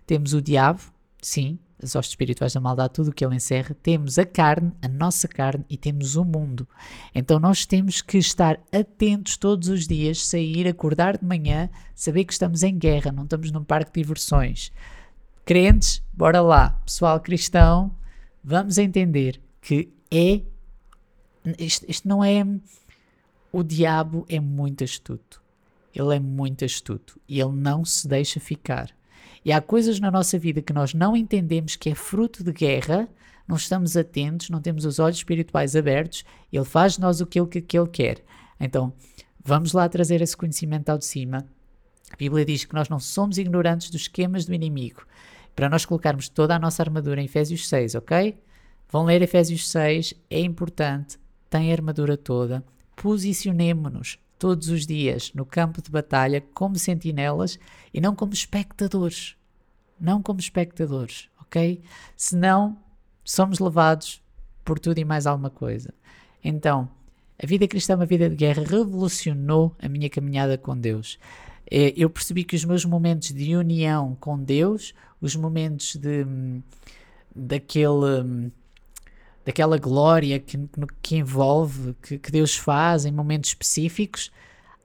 Temos 0.05 0.33
o 0.33 0.41
diabo, 0.41 0.81
sim, 1.21 1.59
as 1.83 1.95
hostes 1.95 2.11
espirituais 2.11 2.53
da 2.53 2.59
maldade, 2.59 2.93
tudo 2.93 3.09
o 3.09 3.13
que 3.13 3.25
ele 3.25 3.35
encerra. 3.35 3.75
Temos 3.81 4.19
a 4.19 4.25
carne, 4.25 4.71
a 4.81 4.87
nossa 4.87 5.27
carne, 5.27 5.65
e 5.69 5.77
temos 5.77 6.15
o 6.15 6.23
mundo. 6.23 6.67
Então 7.13 7.39
nós 7.39 7.65
temos 7.65 8.01
que 8.01 8.17
estar 8.17 8.59
atentos 8.71 9.37
todos 9.37 9.67
os 9.67 9.87
dias, 9.87 10.25
sair, 10.25 10.67
acordar 10.67 11.17
de 11.17 11.25
manhã, 11.25 11.69
saber 11.95 12.25
que 12.25 12.33
estamos 12.33 12.63
em 12.63 12.77
guerra, 12.77 13.11
não 13.11 13.23
estamos 13.23 13.51
num 13.51 13.63
parque 13.63 13.91
de 13.91 14.01
diversões. 14.01 14.71
Crentes, 15.45 16.03
bora 16.13 16.41
lá. 16.41 16.69
Pessoal 16.85 17.19
cristão, 17.19 17.95
vamos 18.43 18.77
entender 18.77 19.41
que 19.61 19.91
é. 20.11 20.41
Isto, 21.57 21.85
isto 21.89 22.07
não 22.07 22.23
é. 22.23 22.45
O 23.51 23.63
diabo 23.63 24.25
é 24.29 24.39
muito 24.39 24.83
astuto. 24.83 25.41
Ele 25.93 26.15
é 26.15 26.19
muito 26.19 26.63
astuto 26.63 27.19
e 27.27 27.41
ele 27.41 27.51
não 27.51 27.83
se 27.83 28.07
deixa 28.07 28.39
ficar. 28.39 28.91
E 29.43 29.51
há 29.51 29.59
coisas 29.59 29.99
na 29.99 30.11
nossa 30.11 30.37
vida 30.37 30.61
que 30.61 30.73
nós 30.73 30.93
não 30.93 31.15
entendemos 31.17 31.75
que 31.75 31.89
é 31.89 31.95
fruto 31.95 32.43
de 32.43 32.51
guerra, 32.51 33.09
não 33.47 33.55
estamos 33.55 33.97
atentos, 33.97 34.49
não 34.49 34.61
temos 34.61 34.85
os 34.85 34.99
olhos 34.99 35.17
espirituais 35.17 35.75
abertos, 35.75 36.23
Ele 36.51 36.63
faz 36.63 36.93
de 36.93 37.01
nós 37.01 37.21
o 37.21 37.25
que 37.25 37.43
que 37.61 37.77
ele 37.77 37.87
quer. 37.87 38.23
Então, 38.59 38.93
vamos 39.43 39.73
lá 39.73 39.89
trazer 39.89 40.21
esse 40.21 40.37
conhecimento 40.37 40.89
ao 40.89 40.97
de 40.97 41.05
cima. 41.05 41.45
A 42.11 42.15
Bíblia 42.15 42.45
diz 42.45 42.65
que 42.65 42.75
nós 42.75 42.87
não 42.87 42.99
somos 42.99 43.37
ignorantes 43.37 43.89
dos 43.89 44.01
esquemas 44.01 44.45
do 44.45 44.53
inimigo. 44.53 45.03
Para 45.55 45.69
nós 45.69 45.85
colocarmos 45.85 46.29
toda 46.29 46.55
a 46.55 46.59
nossa 46.59 46.83
armadura 46.83 47.21
em 47.21 47.25
Efésios 47.25 47.67
6, 47.67 47.95
ok? 47.95 48.37
Vão 48.89 49.05
ler 49.05 49.21
Efésios 49.21 49.69
6, 49.69 50.13
é 50.29 50.39
importante, 50.39 51.17
tem 51.49 51.71
a 51.71 51.73
armadura 51.73 52.15
toda. 52.15 52.63
Posicionemo-nos 52.95 54.19
todos 54.41 54.69
os 54.69 54.87
dias 54.87 55.31
no 55.35 55.45
campo 55.45 55.83
de 55.83 55.91
batalha 55.91 56.43
como 56.55 56.75
sentinelas 56.75 57.59
e 57.93 58.01
não 58.01 58.15
como 58.15 58.33
espectadores. 58.33 59.35
Não 59.99 60.19
como 60.19 60.39
espectadores, 60.39 61.29
ok? 61.39 61.79
Senão 62.17 62.75
somos 63.23 63.59
levados 63.59 64.19
por 64.65 64.79
tudo 64.79 64.97
e 64.97 65.05
mais 65.05 65.27
alguma 65.27 65.51
coisa. 65.51 65.93
Então, 66.43 66.89
a 67.37 67.45
vida 67.45 67.67
cristã, 67.67 67.95
uma 67.95 68.07
vida 68.07 68.27
de 68.27 68.35
guerra, 68.35 68.63
revolucionou 68.63 69.75
a 69.79 69.87
minha 69.87 70.09
caminhada 70.09 70.57
com 70.57 70.75
Deus. 70.75 71.19
Eh, 71.69 71.93
eu 71.95 72.09
percebi 72.09 72.43
que 72.43 72.55
os 72.55 72.65
meus 72.65 72.83
momentos 72.83 73.31
de 73.31 73.55
união 73.55 74.17
com 74.19 74.39
Deus, 74.39 74.95
os 75.21 75.35
momentos 75.35 75.95
de 75.97 76.25
daquele 77.35 78.51
daquela 79.45 79.77
glória 79.77 80.39
que, 80.39 80.57
que 81.01 81.17
envolve, 81.17 81.95
que, 82.01 82.17
que 82.17 82.31
Deus 82.31 82.55
faz 82.55 83.05
em 83.05 83.11
momentos 83.11 83.49
específicos, 83.49 84.31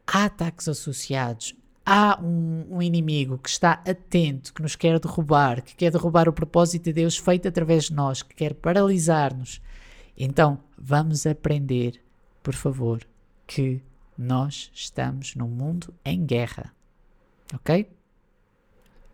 há 0.07 0.25
ataques 0.25 0.69
associados, 0.69 1.55
há 1.85 2.19
um, 2.21 2.67
um, 2.71 2.83
inimigo 2.83 3.39
que 3.39 3.49
está 3.49 3.83
atento, 3.87 4.53
que 4.55 4.63
nos 4.63 4.75
quer 4.75 4.99
derrubar, 4.99 5.63
que 5.63 5.75
quer 5.75 5.91
derrubar 5.91 6.29
o 6.29 6.33
propósito 6.33 6.85
de 6.85 6.93
Deus 6.93 7.17
feito 7.17 7.47
através 7.47 7.85
de 7.85 7.95
nós, 7.95 8.23
que 8.23 8.35
quer 8.35 8.55
paralisar-nos. 8.55 9.61
Então, 10.17 10.59
vamos 10.79 11.27
aprender, 11.27 12.03
por 12.43 12.55
favor, 12.55 13.07
que 13.47 13.83
nós 14.17 14.71
estamos 14.75 15.35
num 15.35 15.49
mundo 15.49 15.93
em 16.05 16.25
guerra. 16.25 16.73
Ok? 17.55 17.89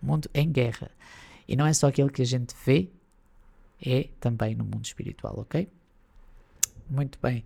Mundo 0.00 0.30
em 0.32 0.50
guerra. 0.50 0.90
E 1.46 1.56
não 1.56 1.66
é 1.66 1.72
só 1.72 1.88
aquilo 1.88 2.11
que 2.11 2.22
a 2.22 2.26
gente 2.26 2.54
vê, 2.64 2.88
é 3.85 4.09
também 4.21 4.55
no 4.55 4.65
mundo 4.65 4.85
espiritual, 4.85 5.35
ok? 5.39 5.69
Muito 6.89 7.19
bem. 7.23 7.45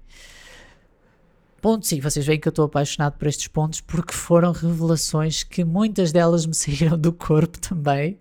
Ponto 1.61 1.87
sim, 1.87 2.00
vocês 2.00 2.26
veem 2.26 2.38
que 2.38 2.47
eu 2.47 2.50
estou 2.50 2.66
apaixonado 2.66 3.19
por 3.19 3.26
estes 3.26 3.49
pontos 3.49 3.81
porque 3.81 4.12
foram 4.12 4.52
revelações 4.52 5.43
que 5.43 5.64
muitas 5.64 6.12
delas 6.12 6.47
me 6.47 6.55
saíram 6.55 6.99
do 6.99 7.12
corpo 7.12 7.59
também. 7.59 8.19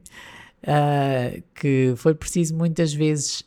Uh, 0.64 1.44
que 1.54 1.94
foi 1.96 2.16
preciso 2.16 2.56
muitas 2.56 2.92
vezes 2.92 3.44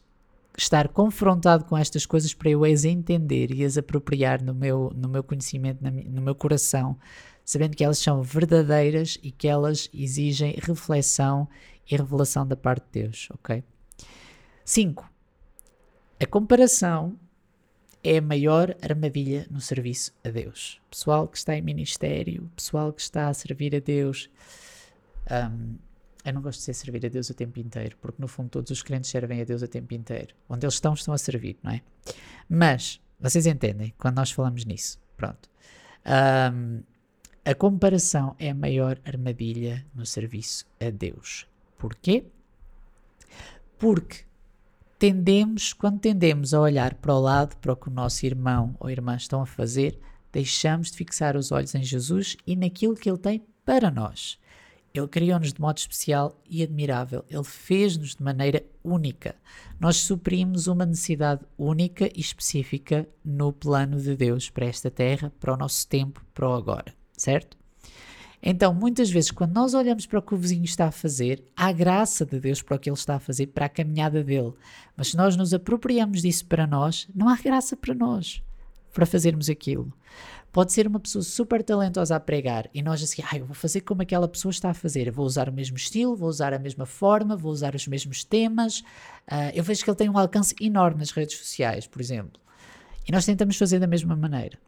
estar 0.57 0.89
confrontado 0.89 1.65
com 1.65 1.77
estas 1.77 2.07
coisas 2.07 2.33
para 2.33 2.51
eu 2.51 2.65
as 2.65 2.85
entender 2.85 3.53
e 3.53 3.65
as 3.65 3.77
apropriar 3.77 4.43
no 4.43 4.55
meu, 4.55 4.93
no 4.95 5.09
meu 5.09 5.25
conhecimento, 5.25 5.83
no 5.83 6.23
meu 6.23 6.35
coração, 6.35 6.97
sabendo 7.45 7.77
que 7.77 7.83
elas 7.83 7.99
são 7.99 8.23
verdadeiras 8.23 9.19
e 9.23 9.31
que 9.31 9.49
elas 9.49 9.89
exigem 9.93 10.57
reflexão 10.61 11.49
e 11.91 11.97
revelação 11.97 12.47
da 12.47 12.57
parte 12.57 12.85
de 12.93 13.03
Deus, 13.03 13.29
ok? 13.33 13.65
5. 14.69 15.11
A 16.21 16.27
comparação 16.27 17.19
é 18.05 18.19
a 18.19 18.23
maior 18.23 18.77
armadilha 18.83 19.47
no 19.51 19.63
serviço 19.63 20.13
a 20.23 20.29
Deus. 20.29 20.79
Pessoal 20.91 21.27
que 21.27 21.39
está 21.39 21.57
em 21.57 21.63
ministério, 21.63 22.51
pessoal 22.55 22.93
que 22.93 23.01
está 23.01 23.29
a 23.29 23.33
servir 23.33 23.75
a 23.75 23.79
Deus. 23.79 24.29
Um, 25.31 25.77
eu 26.23 26.35
não 26.35 26.43
gosto 26.43 26.59
de 26.59 26.67
ser 26.67 26.75
servir 26.75 27.07
a 27.07 27.09
Deus 27.09 27.31
o 27.31 27.35
tempo 27.35 27.59
inteiro, 27.59 27.97
porque 27.99 28.21
no 28.21 28.29
fundo 28.29 28.51
todos 28.51 28.71
os 28.71 28.83
crentes 28.83 29.09
servem 29.09 29.41
a 29.41 29.45
Deus 29.45 29.63
o 29.63 29.69
tempo 29.69 29.95
inteiro. 29.95 30.35
Onde 30.47 30.67
eles 30.67 30.75
estão, 30.75 30.93
estão 30.93 31.15
a 31.15 31.19
servir, 31.19 31.57
não 31.63 31.73
é? 31.73 31.81
Mas, 32.47 33.01
vocês 33.19 33.47
entendem 33.47 33.95
quando 33.97 34.17
nós 34.17 34.31
falamos 34.31 34.67
nisso. 34.67 35.01
Pronto. 35.17 35.49
Um, 36.53 36.83
a 37.43 37.55
comparação 37.55 38.37
é 38.39 38.51
a 38.51 38.55
maior 38.55 39.01
armadilha 39.03 39.87
no 39.95 40.05
serviço 40.05 40.67
a 40.79 40.91
Deus. 40.91 41.47
Porquê? 41.79 42.27
Porque 43.79 44.28
tendemos, 44.99 45.73
quando 45.73 46.01
tendemos 46.01 46.53
a 46.53 46.61
olhar 46.61 46.95
para 46.95 47.15
o 47.15 47.21
lado, 47.21 47.57
para 47.57 47.73
o 47.73 47.77
que 47.77 47.89
o 47.89 47.93
nosso 47.93 48.27
irmão 48.27 48.75
ou 48.81 48.91
irmã 48.91 49.17
estão 49.17 49.41
a 49.41 49.47
fazer, 49.47 49.99
deixamos 50.33 50.91
de 50.91 50.97
fixar 50.97 51.37
os 51.37 51.53
olhos 51.53 51.75
em 51.75 51.83
Jesus 51.83 52.37
e 52.47 52.57
naquilo 52.57 52.95
que 52.95 53.09
Ele 53.09 53.19
tem 53.19 53.43
para 53.65 53.91
nós. 53.91 54.39
Ele 54.93 55.07
criou-nos 55.07 55.53
de 55.53 55.61
modo 55.61 55.79
especial 55.79 56.41
e 56.49 56.63
admirável. 56.63 57.25
Ele 57.29 57.45
fez-nos 57.45 58.17
de 58.17 58.23
maneira 58.23 58.65
única. 58.83 59.37
Nós 59.79 59.97
suprimos 59.99 60.67
uma 60.67 60.85
necessidade 60.85 61.43
única 61.57 62.07
e 62.07 62.21
específica 62.21 63.07
no 63.25 63.53
plano 63.53 64.01
de 64.01 64.17
Deus 64.17 64.51
para 64.51 64.67
esta 64.67 64.91
terra, 64.91 65.33
para 65.39 65.55
o 65.55 65.57
nosso 65.57 65.87
tempo, 65.87 66.25
para 66.35 66.49
o 66.49 66.55
agora. 66.55 66.93
Certo? 67.17 67.57
Então, 68.43 68.73
muitas 68.73 69.11
vezes, 69.11 69.31
quando 69.31 69.53
nós 69.53 69.75
olhamos 69.75 70.07
para 70.07 70.19
o 70.19 70.23
que 70.23 70.35
o 70.35 70.39
vizinho 70.39 70.65
está 70.65 70.87
a 70.87 70.93
fazer, 70.93 71.43
há 71.57 71.73
graça 71.73 72.25
de 72.25 72.39
Deus 72.39 72.63
para 72.63 72.77
o 72.77 72.79
que 72.79 72.89
ele 72.89 72.97
está 72.97 73.17
a 73.17 73.21
fazer, 73.21 73.49
para 73.49 73.67
a 73.67 73.69
caminhada 73.69 74.23
dele. 74.23 74.53
Mas 74.97 75.09
se 75.09 75.17
nós 75.17 75.37
nos 75.37 75.53
apropriamos 75.53 76.23
disso 76.23 76.47
para 76.47 76.67
nós, 76.67 77.09
não 77.15 77.29
há 77.29 77.37
graça 77.37 77.77
para 77.77 77.95
nós 77.95 78.43
para 78.99 79.07
fazermos 79.07 79.49
aquilo. 79.49 79.93
Pode 80.51 80.73
ser 80.73 80.89
uma 80.89 80.99
pessoa 80.99 81.23
super 81.23 81.63
talentosa 81.63 82.17
a 82.17 82.21
pregar 82.21 82.69
e 82.75 82.83
nós 82.83 83.01
assim, 83.01 83.23
ah, 83.31 83.37
eu 83.37 83.47
vou 83.47 83.55
fazer 83.55 83.83
como 83.83 84.03
aquela 84.03 84.27
pessoa 84.27 84.51
está 84.51 84.71
a 84.71 84.75
fazer. 84.75 85.09
Vou 85.11 85.25
usar 85.25 85.49
o 85.49 85.53
mesmo 85.53 85.77
estilo, 85.77 86.17
vou 86.17 86.29
usar 86.29 86.53
a 86.53 86.59
mesma 86.59 86.85
forma, 86.85 87.37
vou 87.37 87.53
usar 87.53 87.77
os 87.77 87.87
mesmos 87.87 88.25
temas. 88.25 88.81
Uh, 89.31 89.53
eu 89.55 89.63
vejo 89.63 89.85
que 89.85 89.91
ele 89.91 89.97
tem 89.97 90.09
um 90.09 90.19
alcance 90.19 90.55
enorme 90.61 90.99
nas 90.99 91.13
redes 91.13 91.37
sociais, 91.37 91.87
por 91.87 92.01
exemplo. 92.01 92.41
E 93.07 93.13
nós 93.13 93.25
tentamos 93.25 93.57
fazer 93.57 93.79
da 93.79 93.87
mesma 93.87 94.17
maneira. 94.17 94.59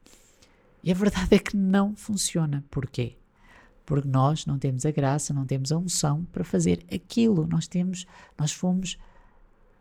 E 0.85 0.93
a 0.93 0.95
verdade 0.95 1.35
é 1.35 1.39
que 1.39 1.57
não 1.57 1.97
funciona. 1.97 2.65
Porquê? 2.71 3.17
Porque 3.91 4.09
nós 4.09 4.47
não 4.47 4.57
temos 4.57 4.87
a 4.87 4.93
graça, 4.93 5.35
não 5.35 5.45
temos 5.45 5.73
a 5.73 5.77
unção 5.77 6.25
para 6.31 6.45
fazer 6.45 6.85
aquilo. 6.95 7.45
Nós 7.45 7.67
temos, 7.67 8.07
nós 8.39 8.53
fomos 8.53 8.97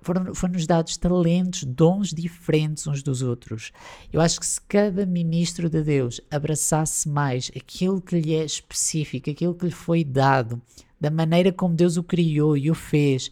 foram, 0.01 0.33
foram-nos 0.33 0.65
dados 0.65 0.97
talentos, 0.97 1.63
dons 1.63 2.09
diferentes 2.09 2.87
uns 2.87 3.03
dos 3.03 3.21
outros. 3.21 3.71
Eu 4.11 4.19
acho 4.19 4.39
que 4.39 4.47
se 4.47 4.59
cada 4.61 5.05
ministro 5.05 5.69
de 5.69 5.83
Deus 5.83 6.19
abraçasse 6.31 7.07
mais 7.07 7.51
aquilo 7.55 8.01
que 8.01 8.19
lhe 8.19 8.33
é 8.33 8.43
específico, 8.43 9.29
aquilo 9.29 9.53
que 9.53 9.65
lhe 9.65 9.71
foi 9.71 10.03
dado, 10.03 10.59
da 10.99 11.11
maneira 11.11 11.53
como 11.53 11.75
Deus 11.75 11.95
o 11.95 12.01
criou 12.01 12.57
e 12.57 12.71
o 12.71 12.73
fez, 12.73 13.31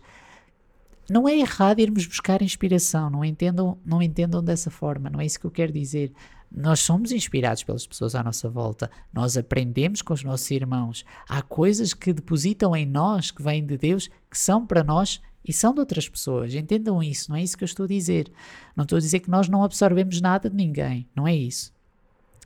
não 1.09 1.27
é 1.27 1.39
errado 1.39 1.79
irmos 1.79 2.05
buscar 2.05 2.43
inspiração, 2.43 3.09
não 3.09 3.25
entendam, 3.25 3.79
não 3.83 3.99
entendam 3.99 4.43
dessa 4.43 4.69
forma, 4.69 5.09
não 5.09 5.19
é 5.19 5.25
isso 5.25 5.39
que 5.39 5.47
eu 5.47 5.51
quero 5.51 5.73
dizer. 5.73 6.11
Nós 6.51 6.79
somos 6.79 7.11
inspirados 7.11 7.63
pelas 7.63 7.85
pessoas 7.85 8.15
à 8.15 8.23
nossa 8.23 8.49
volta, 8.49 8.89
nós 9.13 9.37
aprendemos 9.37 10.01
com 10.01 10.13
os 10.13 10.23
nossos 10.23 10.49
irmãos. 10.51 11.05
Há 11.27 11.41
coisas 11.41 11.93
que 11.93 12.13
depositam 12.13 12.75
em 12.75 12.85
nós, 12.85 13.31
que 13.31 13.43
vêm 13.43 13.65
de 13.65 13.77
Deus, 13.77 14.09
que 14.29 14.37
são 14.37 14.65
para 14.65 14.83
nós 14.83 15.21
e 15.45 15.53
são 15.53 15.73
de 15.73 15.79
outras 15.79 16.07
pessoas. 16.09 16.53
Entendam 16.53 17.01
isso, 17.03 17.29
não 17.29 17.37
é 17.37 17.43
isso 17.43 17.57
que 17.57 17.63
eu 17.63 17.67
estou 17.67 17.85
a 17.85 17.87
dizer. 17.87 18.31
Não 18.75 18.83
estou 18.83 18.97
a 18.97 19.01
dizer 19.01 19.19
que 19.19 19.29
nós 19.29 19.47
não 19.47 19.63
absorvemos 19.63 20.21
nada 20.21 20.49
de 20.49 20.55
ninguém, 20.55 21.07
não 21.15 21.27
é 21.27 21.35
isso. 21.35 21.73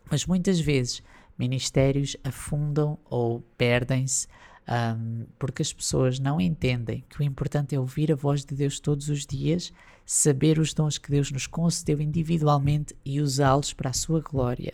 Mas 0.10 0.26
muitas 0.26 0.60
vezes 0.60 1.02
ministérios 1.38 2.18
afundam 2.24 3.00
ou 3.10 3.42
perdem-se 3.58 4.28
um, 4.68 5.26
porque 5.40 5.62
as 5.62 5.74
pessoas 5.74 6.20
não 6.20 6.40
entendem 6.40 7.04
que 7.10 7.20
o 7.20 7.24
importante 7.24 7.76
é 7.76 7.80
ouvir 7.80 8.12
a 8.12 8.16
voz 8.16 8.46
de 8.46 8.56
Deus 8.56 8.80
todos 8.80 9.10
os 9.10 9.26
dias, 9.26 9.74
saber 10.06 10.60
os 10.60 10.74
dons 10.74 10.98
que 10.98 11.12
Deus 11.12 11.32
nos 11.32 11.48
concedeu 11.48 12.02
individualmente 12.02 12.96
e 13.04 13.22
usá-los 13.22 13.74
para 13.74 13.90
a 13.90 13.94
sua 13.94 14.22
glória. 14.22 14.74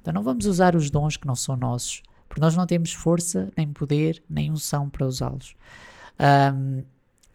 Então 0.00 0.12
não 0.12 0.22
vamos 0.22 0.46
usar 0.46 0.74
os 0.74 0.90
dons 0.90 1.16
que 1.16 1.26
não 1.26 1.36
são 1.36 1.56
nossos, 1.56 2.02
porque 2.28 2.40
nós 2.40 2.56
não 2.56 2.66
temos 2.66 2.92
força, 2.92 3.50
nem 3.56 3.72
poder, 3.72 4.22
nem 4.28 4.50
unção 4.50 4.88
para 4.88 5.06
usá-los. 5.06 5.54
Um, 6.18 6.82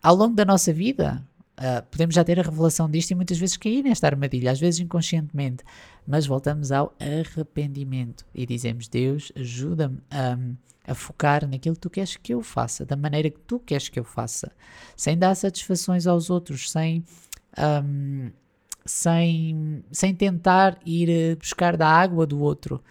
ao 0.01 0.15
longo 0.15 0.35
da 0.35 0.45
nossa 0.45 0.73
vida, 0.73 1.23
Uh, 1.53 1.85
podemos 1.91 2.15
já 2.15 2.23
ter 2.23 2.39
a 2.39 2.43
revelação 2.43 2.89
disto 2.89 3.11
e 3.11 3.15
muitas 3.15 3.37
vezes 3.37 3.57
cair 3.57 3.83
nesta 3.83 4.07
armadilha, 4.07 4.51
às 4.51 4.59
vezes 4.59 4.79
inconscientemente, 4.79 5.63
mas 6.05 6.25
voltamos 6.25 6.71
ao 6.71 6.95
arrependimento 6.99 8.25
e 8.33 8.45
dizemos: 8.45 8.87
Deus, 8.87 9.31
ajuda-me 9.35 9.99
a, 10.09 10.91
a 10.91 10.95
focar 10.95 11.47
naquilo 11.47 11.75
que 11.75 11.81
tu 11.81 11.89
queres 11.91 12.17
que 12.17 12.33
eu 12.33 12.41
faça, 12.41 12.85
da 12.85 12.95
maneira 12.95 13.29
que 13.29 13.39
tu 13.39 13.59
queres 13.59 13.87
que 13.87 13.99
eu 13.99 14.03
faça, 14.03 14.51
sem 14.97 15.15
dar 15.15 15.35
satisfações 15.35 16.07
aos 16.07 16.31
outros, 16.31 16.71
sem, 16.71 17.03
um, 17.85 18.31
sem, 18.83 19.83
sem 19.91 20.15
tentar 20.15 20.79
ir 20.83 21.35
buscar 21.37 21.77
da 21.77 21.87
água 21.87 22.25
do 22.25 22.39
outro, 22.39 22.83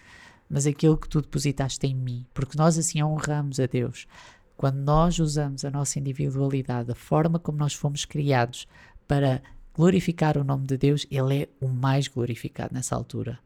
mas 0.49 0.65
aquilo 0.65 0.97
que 0.97 1.09
tu 1.09 1.21
depositaste 1.21 1.85
em 1.85 1.93
mim, 1.93 2.25
porque 2.33 2.57
nós 2.57 2.77
assim 2.77 3.03
honramos 3.03 3.59
a 3.59 3.65
Deus. 3.65 4.07
Quando 4.63 4.77
nós 4.77 5.19
usamos 5.19 5.65
a 5.65 5.69
nossa 5.69 5.99
individualidade, 5.99 6.89
a 6.89 6.95
forma 6.95 7.37
como 7.37 7.57
nós 7.57 7.73
fomos 7.73 8.05
criados 8.05 8.65
para 9.05 9.43
glorificar 9.75 10.37
o 10.37 10.43
nome 10.45 10.65
de 10.65 10.77
Deus, 10.77 11.05
Ele 11.11 11.43
é 11.43 11.49
o 11.59 11.67
mais 11.67 12.07
glorificado 12.07 12.73
nessa 12.73 12.95
altura, 12.95 13.37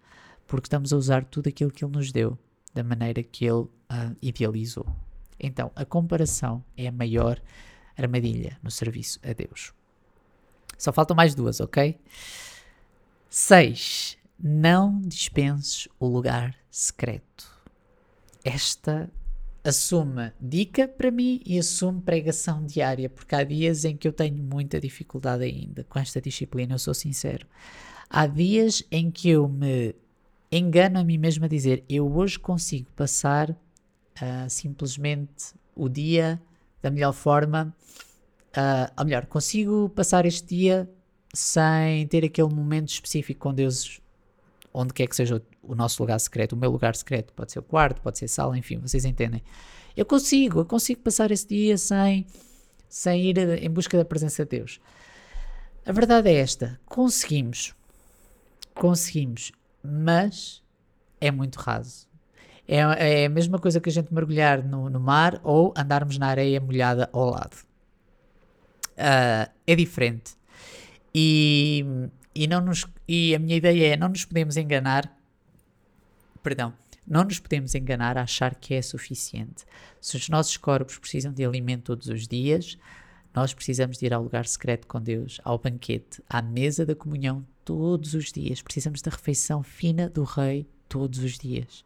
porque 0.45 0.67
estamos 0.67 0.93
a 0.93 0.95
usar 0.95 1.25
tudo 1.25 1.49
aquilo 1.49 1.71
que 1.71 1.83
Ele 1.83 1.91
nos 1.91 2.11
deu 2.11 2.37
da 2.71 2.83
maneira 2.83 3.23
que 3.23 3.45
Ele 3.45 3.61
uh, 3.61 4.15
idealizou. 4.21 4.85
Então, 5.39 5.71
a 5.75 5.83
comparação 5.83 6.63
é 6.77 6.85
a 6.85 6.91
maior 6.91 7.41
armadilha 7.97 8.55
no 8.61 8.69
serviço 8.69 9.19
a 9.27 9.33
Deus. 9.33 9.73
Só 10.77 10.93
faltam 10.93 11.17
mais 11.17 11.33
duas, 11.33 11.59
ok? 11.59 11.99
6. 13.27 14.19
Não 14.39 15.01
dispenses 15.01 15.87
o 15.99 16.05
lugar 16.05 16.55
secreto. 16.69 17.49
Esta 18.43 19.09
assume 19.67 20.31
dica 20.39 20.87
para 20.87 21.11
mim 21.11 21.41
e 21.45 21.59
assume 21.59 22.01
pregação 22.01 22.65
diária, 22.65 23.09
porque 23.09 23.35
há 23.35 23.43
dias 23.43 23.83
em 23.83 23.97
que 23.97 24.07
eu 24.07 24.13
tenho 24.13 24.41
muita 24.41 24.79
dificuldade 24.79 25.43
ainda 25.43 25.83
com 25.83 25.99
esta 25.99 26.21
disciplina, 26.21 26.75
eu 26.75 26.79
sou 26.79 26.93
sincero. 26.93 27.45
Há 28.09 28.25
dias 28.27 28.83
em 28.89 29.11
que 29.11 29.29
eu 29.29 29.47
me 29.47 29.93
engano 30.49 30.99
a 30.99 31.03
mim 31.03 31.17
mesmo 31.17 31.43
a 31.43 31.47
dizer 31.47 31.83
eu 31.89 32.09
hoje 32.15 32.39
consigo 32.39 32.89
passar 32.95 33.49
uh, 33.51 34.49
simplesmente 34.49 35.53
o 35.75 35.89
dia 35.89 36.41
da 36.81 36.89
melhor 36.89 37.11
forma, 37.11 37.75
uh, 38.55 38.93
ou 38.97 39.05
melhor, 39.05 39.25
consigo 39.25 39.89
passar 39.89 40.25
este 40.25 40.55
dia 40.55 40.89
sem 41.33 42.07
ter 42.07 42.23
aquele 42.23 42.53
momento 42.53 42.89
específico 42.89 43.41
com 43.41 43.53
Deus, 43.53 43.99
onde 44.73 44.93
quer 44.93 45.07
que 45.07 45.15
seja 45.15 45.41
o, 45.67 45.75
nosso 45.75 46.01
lugar 46.01 46.19
secreto, 46.19 46.53
o 46.53 46.57
meu 46.57 46.71
lugar 46.71 46.95
secreto, 46.95 47.33
pode 47.33 47.51
ser 47.51 47.59
o 47.59 47.63
quarto, 47.63 48.01
pode 48.01 48.17
ser 48.17 48.25
a 48.25 48.29
sala, 48.29 48.57
enfim, 48.57 48.77
vocês 48.79 49.05
entendem. 49.05 49.41
Eu 49.95 50.05
consigo, 50.05 50.59
eu 50.59 50.65
consigo 50.65 51.01
passar 51.01 51.31
esse 51.31 51.47
dia 51.47 51.77
sem, 51.77 52.25
sem 52.87 53.29
ir 53.29 53.37
em 53.37 53.69
busca 53.69 53.97
da 53.97 54.05
presença 54.05 54.43
de 54.43 54.57
Deus. 54.57 54.79
A 55.85 55.91
verdade 55.91 56.29
é 56.29 56.33
esta: 56.33 56.79
conseguimos, 56.85 57.73
conseguimos, 58.73 59.51
mas 59.83 60.61
é 61.19 61.31
muito 61.31 61.57
raso. 61.57 62.07
É, 62.67 63.21
é 63.21 63.25
a 63.25 63.29
mesma 63.29 63.57
coisa 63.57 63.79
que 63.79 63.89
a 63.89 63.91
gente 63.91 64.13
mergulhar 64.13 64.61
no, 64.63 64.89
no 64.89 64.99
mar 64.99 65.39
ou 65.43 65.73
andarmos 65.77 66.17
na 66.17 66.27
areia 66.27 66.59
molhada 66.59 67.09
ao 67.13 67.29
lado. 67.29 67.55
Uh, 68.97 69.49
é 69.65 69.75
diferente. 69.75 70.35
E, 71.15 71.85
e, 72.35 72.47
não 72.47 72.61
nos, 72.61 72.85
e 73.07 73.33
a 73.33 73.39
minha 73.39 73.55
ideia 73.55 73.93
é: 73.93 73.97
não 73.97 74.09
nos 74.09 74.25
podemos 74.25 74.57
enganar. 74.57 75.16
Perdão. 76.47 76.73
Não 77.05 77.25
nos 77.25 77.39
podemos 77.39 77.75
enganar 77.75 78.17
a 78.17 78.21
achar 78.21 78.55
que 78.55 78.73
é 78.73 78.81
suficiente. 78.81 79.65
Se 79.99 80.15
os 80.15 80.29
nossos 80.29 80.55
corpos 80.55 80.97
precisam 80.97 81.33
de 81.33 81.43
alimento 81.43 81.83
todos 81.83 82.07
os 82.07 82.25
dias, 82.25 82.77
nós 83.35 83.53
precisamos 83.53 83.97
de 83.97 84.05
ir 84.05 84.13
ao 84.13 84.23
lugar 84.23 84.45
secreto 84.45 84.87
com 84.87 85.01
Deus, 85.01 85.41
ao 85.43 85.59
banquete, 85.59 86.23
à 86.29 86.41
mesa 86.41 86.85
da 86.85 86.95
comunhão 86.95 87.45
todos 87.65 88.13
os 88.13 88.31
dias. 88.31 88.61
Precisamos 88.61 89.01
da 89.01 89.11
refeição 89.11 89.61
fina 89.61 90.09
do 90.09 90.23
Rei 90.23 90.65
todos 90.87 91.19
os 91.19 91.37
dias. 91.37 91.83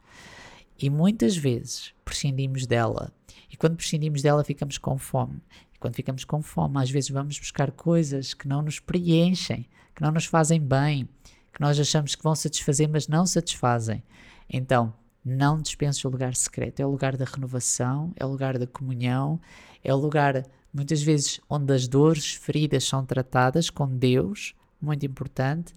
E 0.78 0.92
muitas 0.92 1.36
vezes 1.36 1.92
prescindimos 2.06 2.68
dela. 2.68 3.12
E 3.50 3.58
quando 3.58 3.78
prescindimos 3.78 4.22
dela, 4.22 4.44
ficamos 4.44 4.78
com 4.78 4.96
fome. 4.96 5.42
E 5.74 5.80
quando 5.80 5.96
ficamos 5.96 6.24
com 6.24 6.40
fome, 6.44 6.78
às 6.78 6.92
vezes 6.92 7.10
vamos 7.10 7.40
buscar 7.40 7.72
coisas 7.72 8.36
que 8.36 8.48
não 8.48 8.62
nos 8.62 8.80
preenchem, 8.80 9.68
que 9.96 10.04
não 10.04 10.12
nos 10.12 10.26
fazem 10.26 10.62
bem, 10.62 11.10
que 11.52 11.60
nós 11.60 11.80
achamos 11.80 12.14
que 12.14 12.22
vão 12.22 12.36
satisfazer, 12.36 12.88
mas 12.88 13.08
não 13.08 13.26
satisfazem. 13.26 14.04
Então, 14.52 14.94
não 15.24 15.62
dispense 15.62 16.06
o 16.06 16.10
lugar 16.10 16.36
secreto. 16.36 16.82
É 16.82 16.86
o 16.86 16.90
lugar 16.90 17.16
da 17.16 17.26
renovação, 17.26 18.12
é 18.18 18.26
o 18.26 18.30
lugar 18.30 18.58
da 18.58 18.68
comunhão, 18.68 19.40
é 19.84 19.94
o 19.94 19.98
lugar, 19.98 20.46
muitas 20.74 21.02
vezes, 21.02 21.40
onde 21.50 21.74
as 21.74 21.88
dores, 21.88 22.34
feridas 22.34 22.84
são 22.84 23.06
tratadas 23.06 23.70
com 23.70 23.88
Deus, 23.88 24.54
muito 24.82 25.06
importante, 25.06 25.74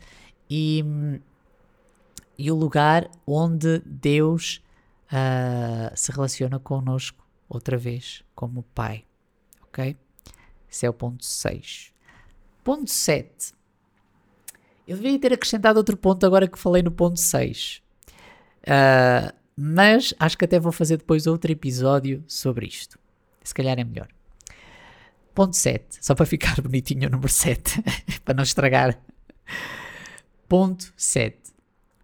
e, 0.51 0.85
e 2.37 2.51
o 2.51 2.55
lugar 2.57 3.09
onde 3.27 3.81
Deus 3.87 4.63
uh, 5.07 5.97
se 5.97 6.11
relaciona 6.11 6.59
connosco 6.59 7.25
outra 7.49 7.77
vez, 7.77 8.25
como 8.35 8.65
Pai. 8.75 9.05
Ok? 9.63 9.97
Esse 10.71 10.87
é 10.87 10.91
o 10.91 10.95
ponto 10.95 11.25
6. 11.25 11.93
Ponto 12.65 12.91
7. 12.91 13.55
Eu 14.87 14.97
devia 14.97 15.19
ter 15.19 15.33
acrescentado 15.33 15.79
outro 15.79 15.97
ponto 15.97 16.27
agora 16.27 16.49
que 16.49 16.59
falei 16.59 16.83
no 16.83 16.91
ponto 16.91 17.19
6. 17.21 17.84
Uh, 18.65 19.35
mas 19.57 20.13
acho 20.19 20.37
que 20.37 20.45
até 20.45 20.59
vou 20.59 20.73
fazer 20.73 20.97
depois 20.97 21.27
outro 21.27 21.53
episódio 21.53 22.25
sobre 22.27 22.67
isto. 22.67 22.99
Se 23.43 23.55
calhar 23.55 23.79
é 23.79 23.85
melhor. 23.85 24.09
Ponto 25.35 25.57
7. 25.57 25.99
Só 26.01 26.15
para 26.15 26.27
ficar 26.27 26.61
bonitinho 26.63 27.09
o 27.09 27.11
número 27.11 27.31
7. 27.31 27.83
para 28.25 28.35
não 28.35 28.43
estragar. 28.43 28.99
Ponto 30.49 30.93
7. 30.97 31.37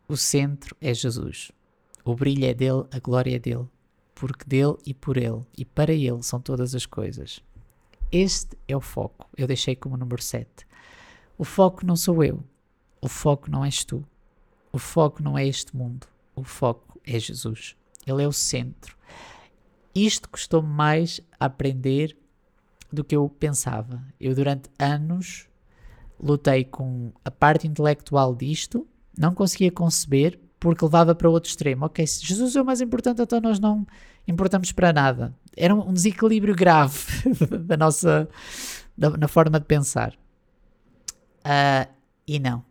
O 0.08 0.16
centro 0.16 0.76
é 0.80 0.92
Jesus. 0.92 1.52
O 2.04 2.14
brilho 2.14 2.44
é 2.44 2.54
dele, 2.54 2.84
a 2.90 2.98
glória 2.98 3.36
é 3.36 3.38
dele, 3.38 3.68
porque 4.14 4.44
dele 4.44 4.76
e 4.84 4.92
por 4.92 5.16
ele 5.16 5.42
e 5.56 5.64
para 5.64 5.92
ele 5.92 6.22
são 6.22 6.40
todas 6.40 6.74
as 6.74 6.86
coisas. 6.86 7.40
Este 8.10 8.58
é 8.66 8.76
o 8.76 8.80
foco. 8.80 9.28
Eu 9.36 9.46
deixei 9.46 9.76
como 9.76 9.96
número 9.96 10.20
7. 10.20 10.48
O 11.38 11.44
foco 11.44 11.86
não 11.86 11.94
sou 11.94 12.24
eu. 12.24 12.42
O 13.00 13.08
foco 13.08 13.50
não 13.50 13.64
és 13.64 13.84
tu. 13.84 14.04
O 14.72 14.78
foco 14.78 15.22
não 15.22 15.38
é 15.38 15.46
este 15.46 15.76
mundo. 15.76 16.06
O 16.40 16.44
foco 16.44 16.98
é 17.06 17.18
Jesus. 17.18 17.76
Ele 18.06 18.22
é 18.22 18.26
o 18.26 18.32
centro. 18.32 18.96
Isto 19.94 20.28
custou-me 20.28 20.68
mais 20.68 21.20
a 21.38 21.46
aprender 21.46 22.16
do 22.92 23.04
que 23.04 23.14
eu 23.14 23.28
pensava. 23.28 24.02
Eu, 24.18 24.34
durante 24.34 24.70
anos, 24.78 25.46
lutei 26.18 26.64
com 26.64 27.12
a 27.24 27.30
parte 27.30 27.66
intelectual 27.66 28.34
disto, 28.34 28.86
não 29.16 29.34
conseguia 29.34 29.70
conceber 29.70 30.40
porque 30.58 30.84
levava 30.84 31.14
para 31.14 31.28
outro 31.28 31.50
extremo. 31.50 31.86
Ok, 31.86 32.06
se 32.06 32.26
Jesus 32.26 32.56
é 32.56 32.62
o 32.62 32.64
mais 32.64 32.80
importante, 32.80 33.20
então 33.20 33.40
nós 33.40 33.58
não 33.58 33.86
importamos 34.26 34.72
para 34.72 34.92
nada. 34.92 35.34
Era 35.56 35.74
um 35.74 35.92
desequilíbrio 35.92 36.54
grave 36.54 36.98
da 37.64 37.76
nossa 37.76 38.28
da, 38.96 39.10
na 39.10 39.28
forma 39.28 39.58
de 39.58 39.66
pensar. 39.66 40.14
Uh, 41.44 41.90
e 42.26 42.38
não. 42.38 42.69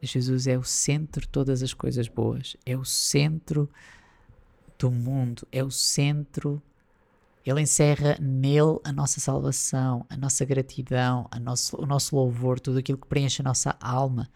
Jesus 0.00 0.46
é 0.46 0.56
o 0.56 0.62
centro 0.62 1.22
de 1.22 1.28
todas 1.28 1.62
as 1.62 1.74
coisas 1.74 2.08
boas. 2.08 2.56
É 2.64 2.76
o 2.76 2.84
centro 2.84 3.68
do 4.78 4.90
mundo. 4.90 5.46
É 5.50 5.62
o 5.62 5.70
centro. 5.70 6.62
Ele 7.44 7.62
encerra 7.62 8.16
nele 8.20 8.78
a 8.84 8.92
nossa 8.92 9.20
salvação, 9.20 10.04
a 10.08 10.16
nossa 10.16 10.44
gratidão, 10.44 11.26
a 11.30 11.40
nosso, 11.40 11.80
o 11.80 11.86
nosso 11.86 12.14
louvor, 12.14 12.60
tudo 12.60 12.78
aquilo 12.78 12.98
que 12.98 13.06
preenche 13.06 13.40
a 13.40 13.44
nossa 13.44 13.74
alma. 13.80 14.28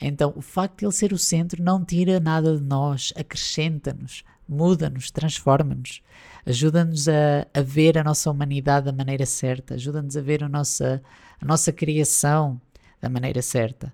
Então, 0.00 0.32
o 0.34 0.40
facto 0.40 0.78
de 0.78 0.84
ele 0.86 0.92
ser 0.92 1.12
o 1.12 1.18
centro 1.18 1.62
não 1.62 1.84
tira 1.84 2.18
nada 2.18 2.56
de 2.56 2.62
nós, 2.62 3.12
acrescenta-nos, 3.16 4.24
muda-nos, 4.48 5.10
transforma-nos, 5.10 6.00
ajuda-nos 6.46 7.06
a, 7.06 7.46
a, 7.52 7.60
ver 7.60 7.98
a 7.98 8.04
nossa 8.04 8.30
humanidade 8.30 8.86
da 8.86 8.92
maneira 8.92 9.26
certa, 9.26 9.74
ajuda-nos 9.74 10.16
a 10.16 10.22
ver 10.22 10.42
a 10.42 10.48
nossa, 10.48 11.02
a 11.38 11.44
nossa 11.44 11.70
criação 11.70 12.58
da 13.00 13.10
maneira 13.10 13.42
certa. 13.42 13.92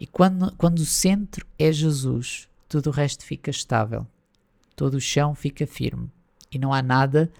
E 0.00 0.06
quando, 0.06 0.50
quando 0.56 0.78
o 0.78 0.86
centro 0.86 1.46
é 1.58 1.70
Jesus, 1.70 2.48
tudo 2.66 2.88
o 2.88 2.92
resto 2.92 3.22
fica 3.22 3.50
estável, 3.50 4.06
todo 4.74 4.94
o 4.94 5.00
chão 5.00 5.34
fica 5.34 5.66
firme 5.66 6.10
e 6.50 6.58
não 6.58 6.72
há 6.72 6.80
nada 6.80 7.30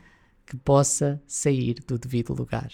que 0.44 0.58
possa 0.58 1.22
sair 1.26 1.76
do 1.86 1.98
devido 1.98 2.34
lugar. 2.34 2.70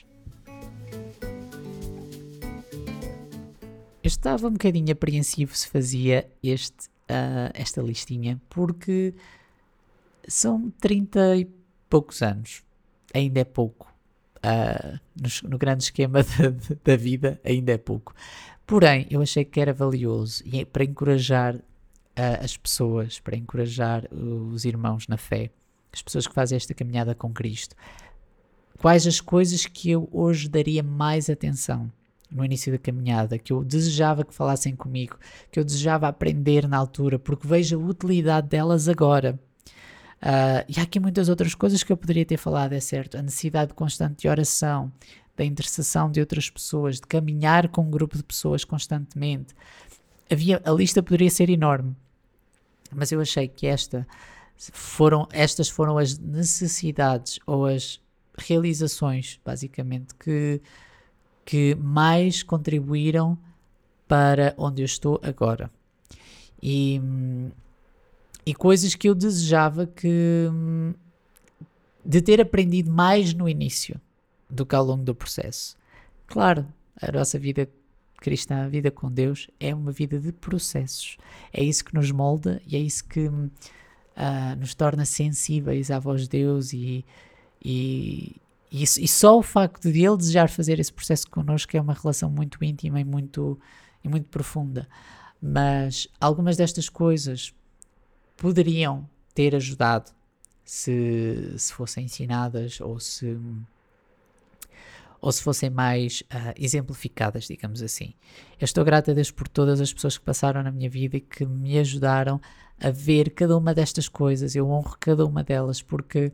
Eu 4.03 4.09
estava 4.09 4.49
um 4.49 4.53
bocadinho 4.53 4.93
apreensivo 4.93 5.57
se 5.57 5.69
fazia 5.69 6.29
este, 6.43 6.89
uh, 6.89 7.51
esta 7.55 7.81
listinha, 7.81 8.41
porque 8.49 9.15
são 10.27 10.73
30 10.81 11.37
e 11.37 11.49
poucos 11.89 12.23
anos. 12.23 12.65
Ainda 13.15 13.41
é 13.41 13.45
pouco. 13.45 13.93
Uh, 14.39 14.99
no, 15.21 15.51
no, 15.51 15.59
grande 15.59 15.85
esquema 15.85 16.23
da, 16.25 16.75
da 16.85 16.97
vida, 16.97 17.41
ainda 17.45 17.73
é 17.73 17.79
pouco. 17.79 18.15
Porém, 18.67 19.07
eu 19.11 19.23
achei 19.23 19.45
que 19.45 19.61
era 19.61 19.73
valioso 19.73 20.43
e 20.45 20.61
é 20.61 20.65
para 20.65 20.85
encorajar 20.85 21.55
uh, 21.55 21.63
as 22.43 22.57
pessoas, 22.57 23.21
para 23.21 23.37
encorajar 23.37 24.09
os 24.13 24.65
irmãos 24.65 25.07
na 25.07 25.17
fé, 25.17 25.51
as 25.93 26.03
pessoas 26.03 26.27
que 26.27 26.35
fazem 26.35 26.57
esta 26.57 26.75
caminhada 26.75 27.15
com 27.15 27.33
Cristo. 27.33 27.77
Quais 28.79 29.07
as 29.07 29.21
coisas 29.21 29.67
que 29.67 29.91
eu 29.91 30.09
hoje 30.13 30.49
daria 30.49 30.83
mais 30.83 31.31
atenção? 31.31 31.91
no 32.31 32.45
início 32.45 32.73
da 32.73 32.79
caminhada, 32.79 33.39
que 33.39 33.53
eu 33.53 33.63
desejava 33.63 34.25
que 34.25 34.35
falassem 34.35 34.75
comigo, 34.75 35.17
que 35.51 35.61
eu 35.61 35.65
desejava 35.65 36.09
aprender 36.09 36.67
na 36.67 36.77
altura, 36.77 37.19
porque 37.19 37.47
vejo 37.47 37.81
a 37.81 37.85
utilidade 37.85 38.49
delas 38.49 38.89
agora. 38.89 39.39
Uh, 40.21 40.65
e 40.69 40.81
há 40.81 40.83
aqui 40.83 40.99
muitas 40.99 41.29
outras 41.29 41.55
coisas 41.55 41.83
que 41.83 41.93
eu 41.93 41.97
poderia 41.97 42.25
ter 42.25 42.37
falado, 42.37 42.73
é 42.73 42.81
certo. 42.81 43.17
A 43.17 43.23
necessidade 43.23 43.75
constante 43.75 44.23
de 44.23 44.29
oração, 44.29 44.91
da 45.37 45.45
intercessão 45.45 46.11
de 46.11 46.21
outras 46.21 46.49
pessoas, 46.49 46.97
de 46.97 47.07
caminhar 47.07 47.69
com 47.69 47.83
um 47.83 47.91
grupo 47.91 48.17
de 48.17 48.23
pessoas 48.23 48.65
constantemente. 48.65 49.55
Havia, 50.31 50.61
a 50.65 50.71
lista 50.71 51.03
poderia 51.03 51.31
ser 51.31 51.51
enorme, 51.51 51.95
mas 52.93 53.13
eu 53.13 53.21
achei 53.21 53.47
que 53.47 53.67
esta 53.67 54.07
foram, 54.57 55.29
estas 55.31 55.69
foram 55.69 55.99
as 55.99 56.19
necessidades 56.19 57.39
ou 57.47 57.67
as 57.67 58.01
realizações, 58.39 59.41
basicamente, 59.45 60.15
que 60.15 60.61
que 61.47 61.77
mais 61.77 62.43
contribuíram 62.43 63.39
para 64.09 64.53
onde 64.59 64.83
eu 64.83 64.85
estou 64.85 65.21
agora. 65.23 65.71
E, 66.61 67.01
e 68.45 68.53
coisas 68.53 68.97
que 68.97 69.09
eu 69.09 69.15
desejava 69.15 69.87
que 69.87 70.51
de 72.05 72.21
ter 72.21 72.41
aprendido 72.41 72.91
mais 72.91 73.33
no 73.33 73.49
início 73.49 74.01
do 74.49 74.65
que 74.65 74.75
ao 74.75 74.85
longo 74.85 75.05
do 75.05 75.15
processo. 75.15 75.77
Claro, 76.27 76.67
a 77.01 77.13
nossa 77.13 77.39
vida 77.39 77.69
cristã, 78.17 78.65
a 78.65 78.69
vida 78.69 78.91
com 78.91 79.11
Deus, 79.11 79.49
é 79.61 79.75
uma 79.75 79.93
vida 79.93 80.19
de 80.19 80.33
processos. 80.33 81.17
É 81.53 81.63
isso 81.63 81.85
que 81.85 81.95
nos 81.95 82.11
molda 82.11 82.61
e 82.67 82.77
é 82.77 82.79
isso 82.79 83.05
que 83.05 83.29
uh, 83.29 84.57
nos 84.59 84.75
torna 84.75 85.05
sensíveis 85.05 85.91
à 85.91 85.99
voz 85.99 86.23
de 86.23 86.29
Deus 86.29 86.73
e, 86.73 87.05
e, 87.65 88.37
e, 88.71 88.83
e, 88.83 89.09
só 89.09 89.39
o 89.39 89.43
facto 89.43 89.93
de 89.93 90.05
Ele 90.05 90.17
desejar 90.17 90.49
fazer 90.49 90.81
esse 90.81 90.93
processo 90.93 91.31
connosco 91.31 91.77
é 91.77 91.81
uma 91.81 91.95
relação 91.95 92.31
muito 92.31 92.63
íntima 92.65 93.01
e 93.01 93.05
muito, 93.05 93.59
e 94.03 94.09
muito 94.09 94.29
profunda. 94.29 94.89
Mas 95.41 96.09
algumas 96.21 96.57
destas 96.57 96.89
coisas 96.89 97.53
poderiam 98.37 99.09
ter 99.35 99.55
ajudado 99.55 100.11
se, 100.65 101.55
se 101.59 101.73
fossem 101.73 102.07
ensinadas 102.07 102.81
ou 102.81 102.99
se 102.99 103.39
ou 105.21 105.33
se 105.33 105.43
fossem 105.43 105.71
mais 105.71 106.23
uh, 106.23 106.53
exemplificadas, 106.57 107.45
digamos 107.45 107.83
assim. 107.83 108.15
Eu 108.61 108.65
estou 108.65 108.85
grata 108.85 109.11
a 109.11 109.15
Deus 109.15 109.31
por 109.31 109.49
todas 109.49 109.81
as 109.81 109.93
pessoas 109.93 110.19
que 110.19 110.25
passaram 110.25 110.63
na 110.63 110.71
minha 110.71 110.91
vida 110.91 111.17
e 111.17 111.21
que 111.21 111.45
me 111.45 111.79
ajudaram 111.79 112.41
a 112.81 112.91
ver 112.91 113.31
cada 113.31 113.57
uma 113.57 113.75
destas 113.75 114.09
coisas. 114.09 114.55
Eu 114.55 114.69
honro 114.69 114.97
cada 115.01 115.25
uma 115.25 115.43
delas 115.43 115.83
porque 115.83 116.33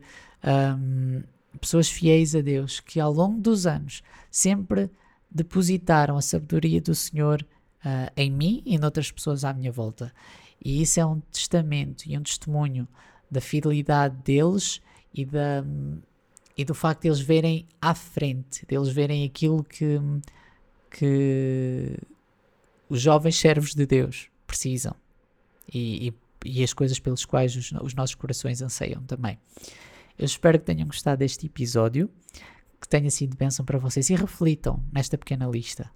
um, 0.77 1.23
pessoas 1.59 1.89
fiéis 1.89 2.35
a 2.35 2.41
Deus 2.41 2.79
que 2.79 2.99
ao 2.99 3.11
longo 3.11 3.39
dos 3.39 3.65
anos 3.65 4.03
sempre 4.29 4.89
depositaram 5.29 6.17
a 6.17 6.21
sabedoria 6.21 6.81
do 6.81 6.93
Senhor 6.93 7.45
uh, 7.85 8.11
em 8.15 8.29
mim 8.29 8.61
e 8.65 8.77
noutras 8.77 9.11
pessoas 9.11 9.43
à 9.43 9.53
minha 9.53 9.71
volta. 9.71 10.13
E 10.63 10.81
isso 10.81 10.99
é 10.99 11.05
um 11.05 11.19
testamento 11.19 12.05
e 12.05 12.17
um 12.17 12.23
testemunho 12.23 12.87
da 13.29 13.41
fidelidade 13.41 14.15
deles 14.23 14.81
e 15.13 15.25
da 15.25 15.63
e 16.57 16.63
do 16.63 16.73
facto 16.73 17.01
de 17.01 17.07
eles 17.07 17.19
verem 17.19 17.67
à 17.81 17.95
frente, 17.95 18.65
de 18.65 18.75
eles 18.75 18.89
verem 18.89 19.25
aquilo 19.25 19.63
que, 19.63 19.99
que 20.91 21.97
os 22.87 23.01
jovens 23.01 23.37
servos 23.37 23.73
de 23.73 23.85
Deus 23.85 24.29
precisam 24.45 24.95
e, 25.71 26.09
e, 26.09 26.13
e 26.59 26.63
as 26.63 26.73
coisas 26.73 26.99
pelas 26.99 27.25
quais 27.25 27.55
os, 27.55 27.71
os, 27.71 27.93
nossos 27.93 28.15
corações 28.15 28.61
anseiam 28.61 29.01
também. 29.03 29.39
Eu 30.17 30.25
espero 30.25 30.59
que 30.59 30.65
tenham 30.65 30.87
gostado 30.87 31.19
deste 31.19 31.47
episódio, 31.47 32.09
que 32.79 32.87
tenha 32.87 33.09
sido 33.09 33.35
bênção 33.35 33.65
para 33.65 33.79
vocês 33.79 34.09
e 34.09 34.15
reflitam 34.15 34.83
nesta 34.91 35.17
pequena 35.17 35.47
lista. 35.47 35.89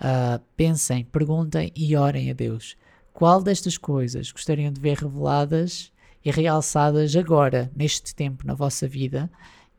Uh, 0.00 0.42
pensem, 0.56 1.04
perguntem 1.04 1.72
e 1.76 1.96
orem 1.96 2.30
a 2.30 2.32
Deus. 2.32 2.76
Qual 3.12 3.42
destas 3.42 3.76
coisas 3.76 4.30
gostariam 4.30 4.72
de 4.72 4.80
ver 4.80 4.96
reveladas 4.96 5.92
e 6.24 6.30
realçadas 6.30 7.16
agora, 7.16 7.70
neste 7.74 8.14
tempo, 8.14 8.46
na 8.46 8.54
vossa 8.54 8.86
vida? 8.86 9.30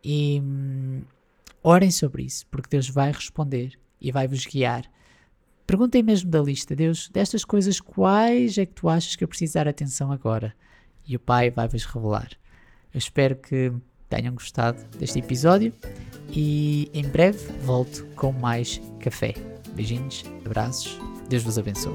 E 0.04 0.42
hum, 0.44 1.02
orem 1.64 1.92
sobre 1.92 2.24
isso, 2.24 2.46
porque 2.48 2.70
Deus 2.70 2.90
vai 2.90 3.12
responder 3.12 3.78
e 4.00 4.12
vai 4.12 4.28
vos 4.28 4.46
guiar. 4.46 4.84
Perguntem 5.68 6.02
mesmo 6.02 6.32
da 6.32 6.42
lista, 6.42 6.76
Deus, 6.76 7.10
destas 7.10 7.46
coisas, 7.46 7.80
quais 7.80 8.58
é 8.58 8.66
que 8.66 8.74
tu 8.74 8.90
achas 8.90 9.16
que 9.16 9.24
eu 9.24 9.28
preciso 9.28 9.54
dar 9.54 9.68
atenção 9.68 10.12
agora? 10.12 10.54
E 11.08 11.16
o 11.16 11.20
Pai 11.20 11.52
vai 11.52 11.68
vos 11.68 11.86
revelar. 11.86 12.32
Eu 12.94 12.98
espero 12.98 13.36
que 13.36 13.72
tenham 14.10 14.34
gostado 14.34 14.84
deste 14.98 15.20
episódio 15.20 15.72
e 16.32 16.90
em 16.94 17.08
breve 17.08 17.40
volto 17.62 18.06
com 18.16 18.32
mais 18.32 18.82
café. 19.00 19.34
Beijinhos, 19.74 20.24
abraços, 20.46 21.00
Deus 21.30 21.44
vos 21.44 21.60
abençoe. 21.60 21.94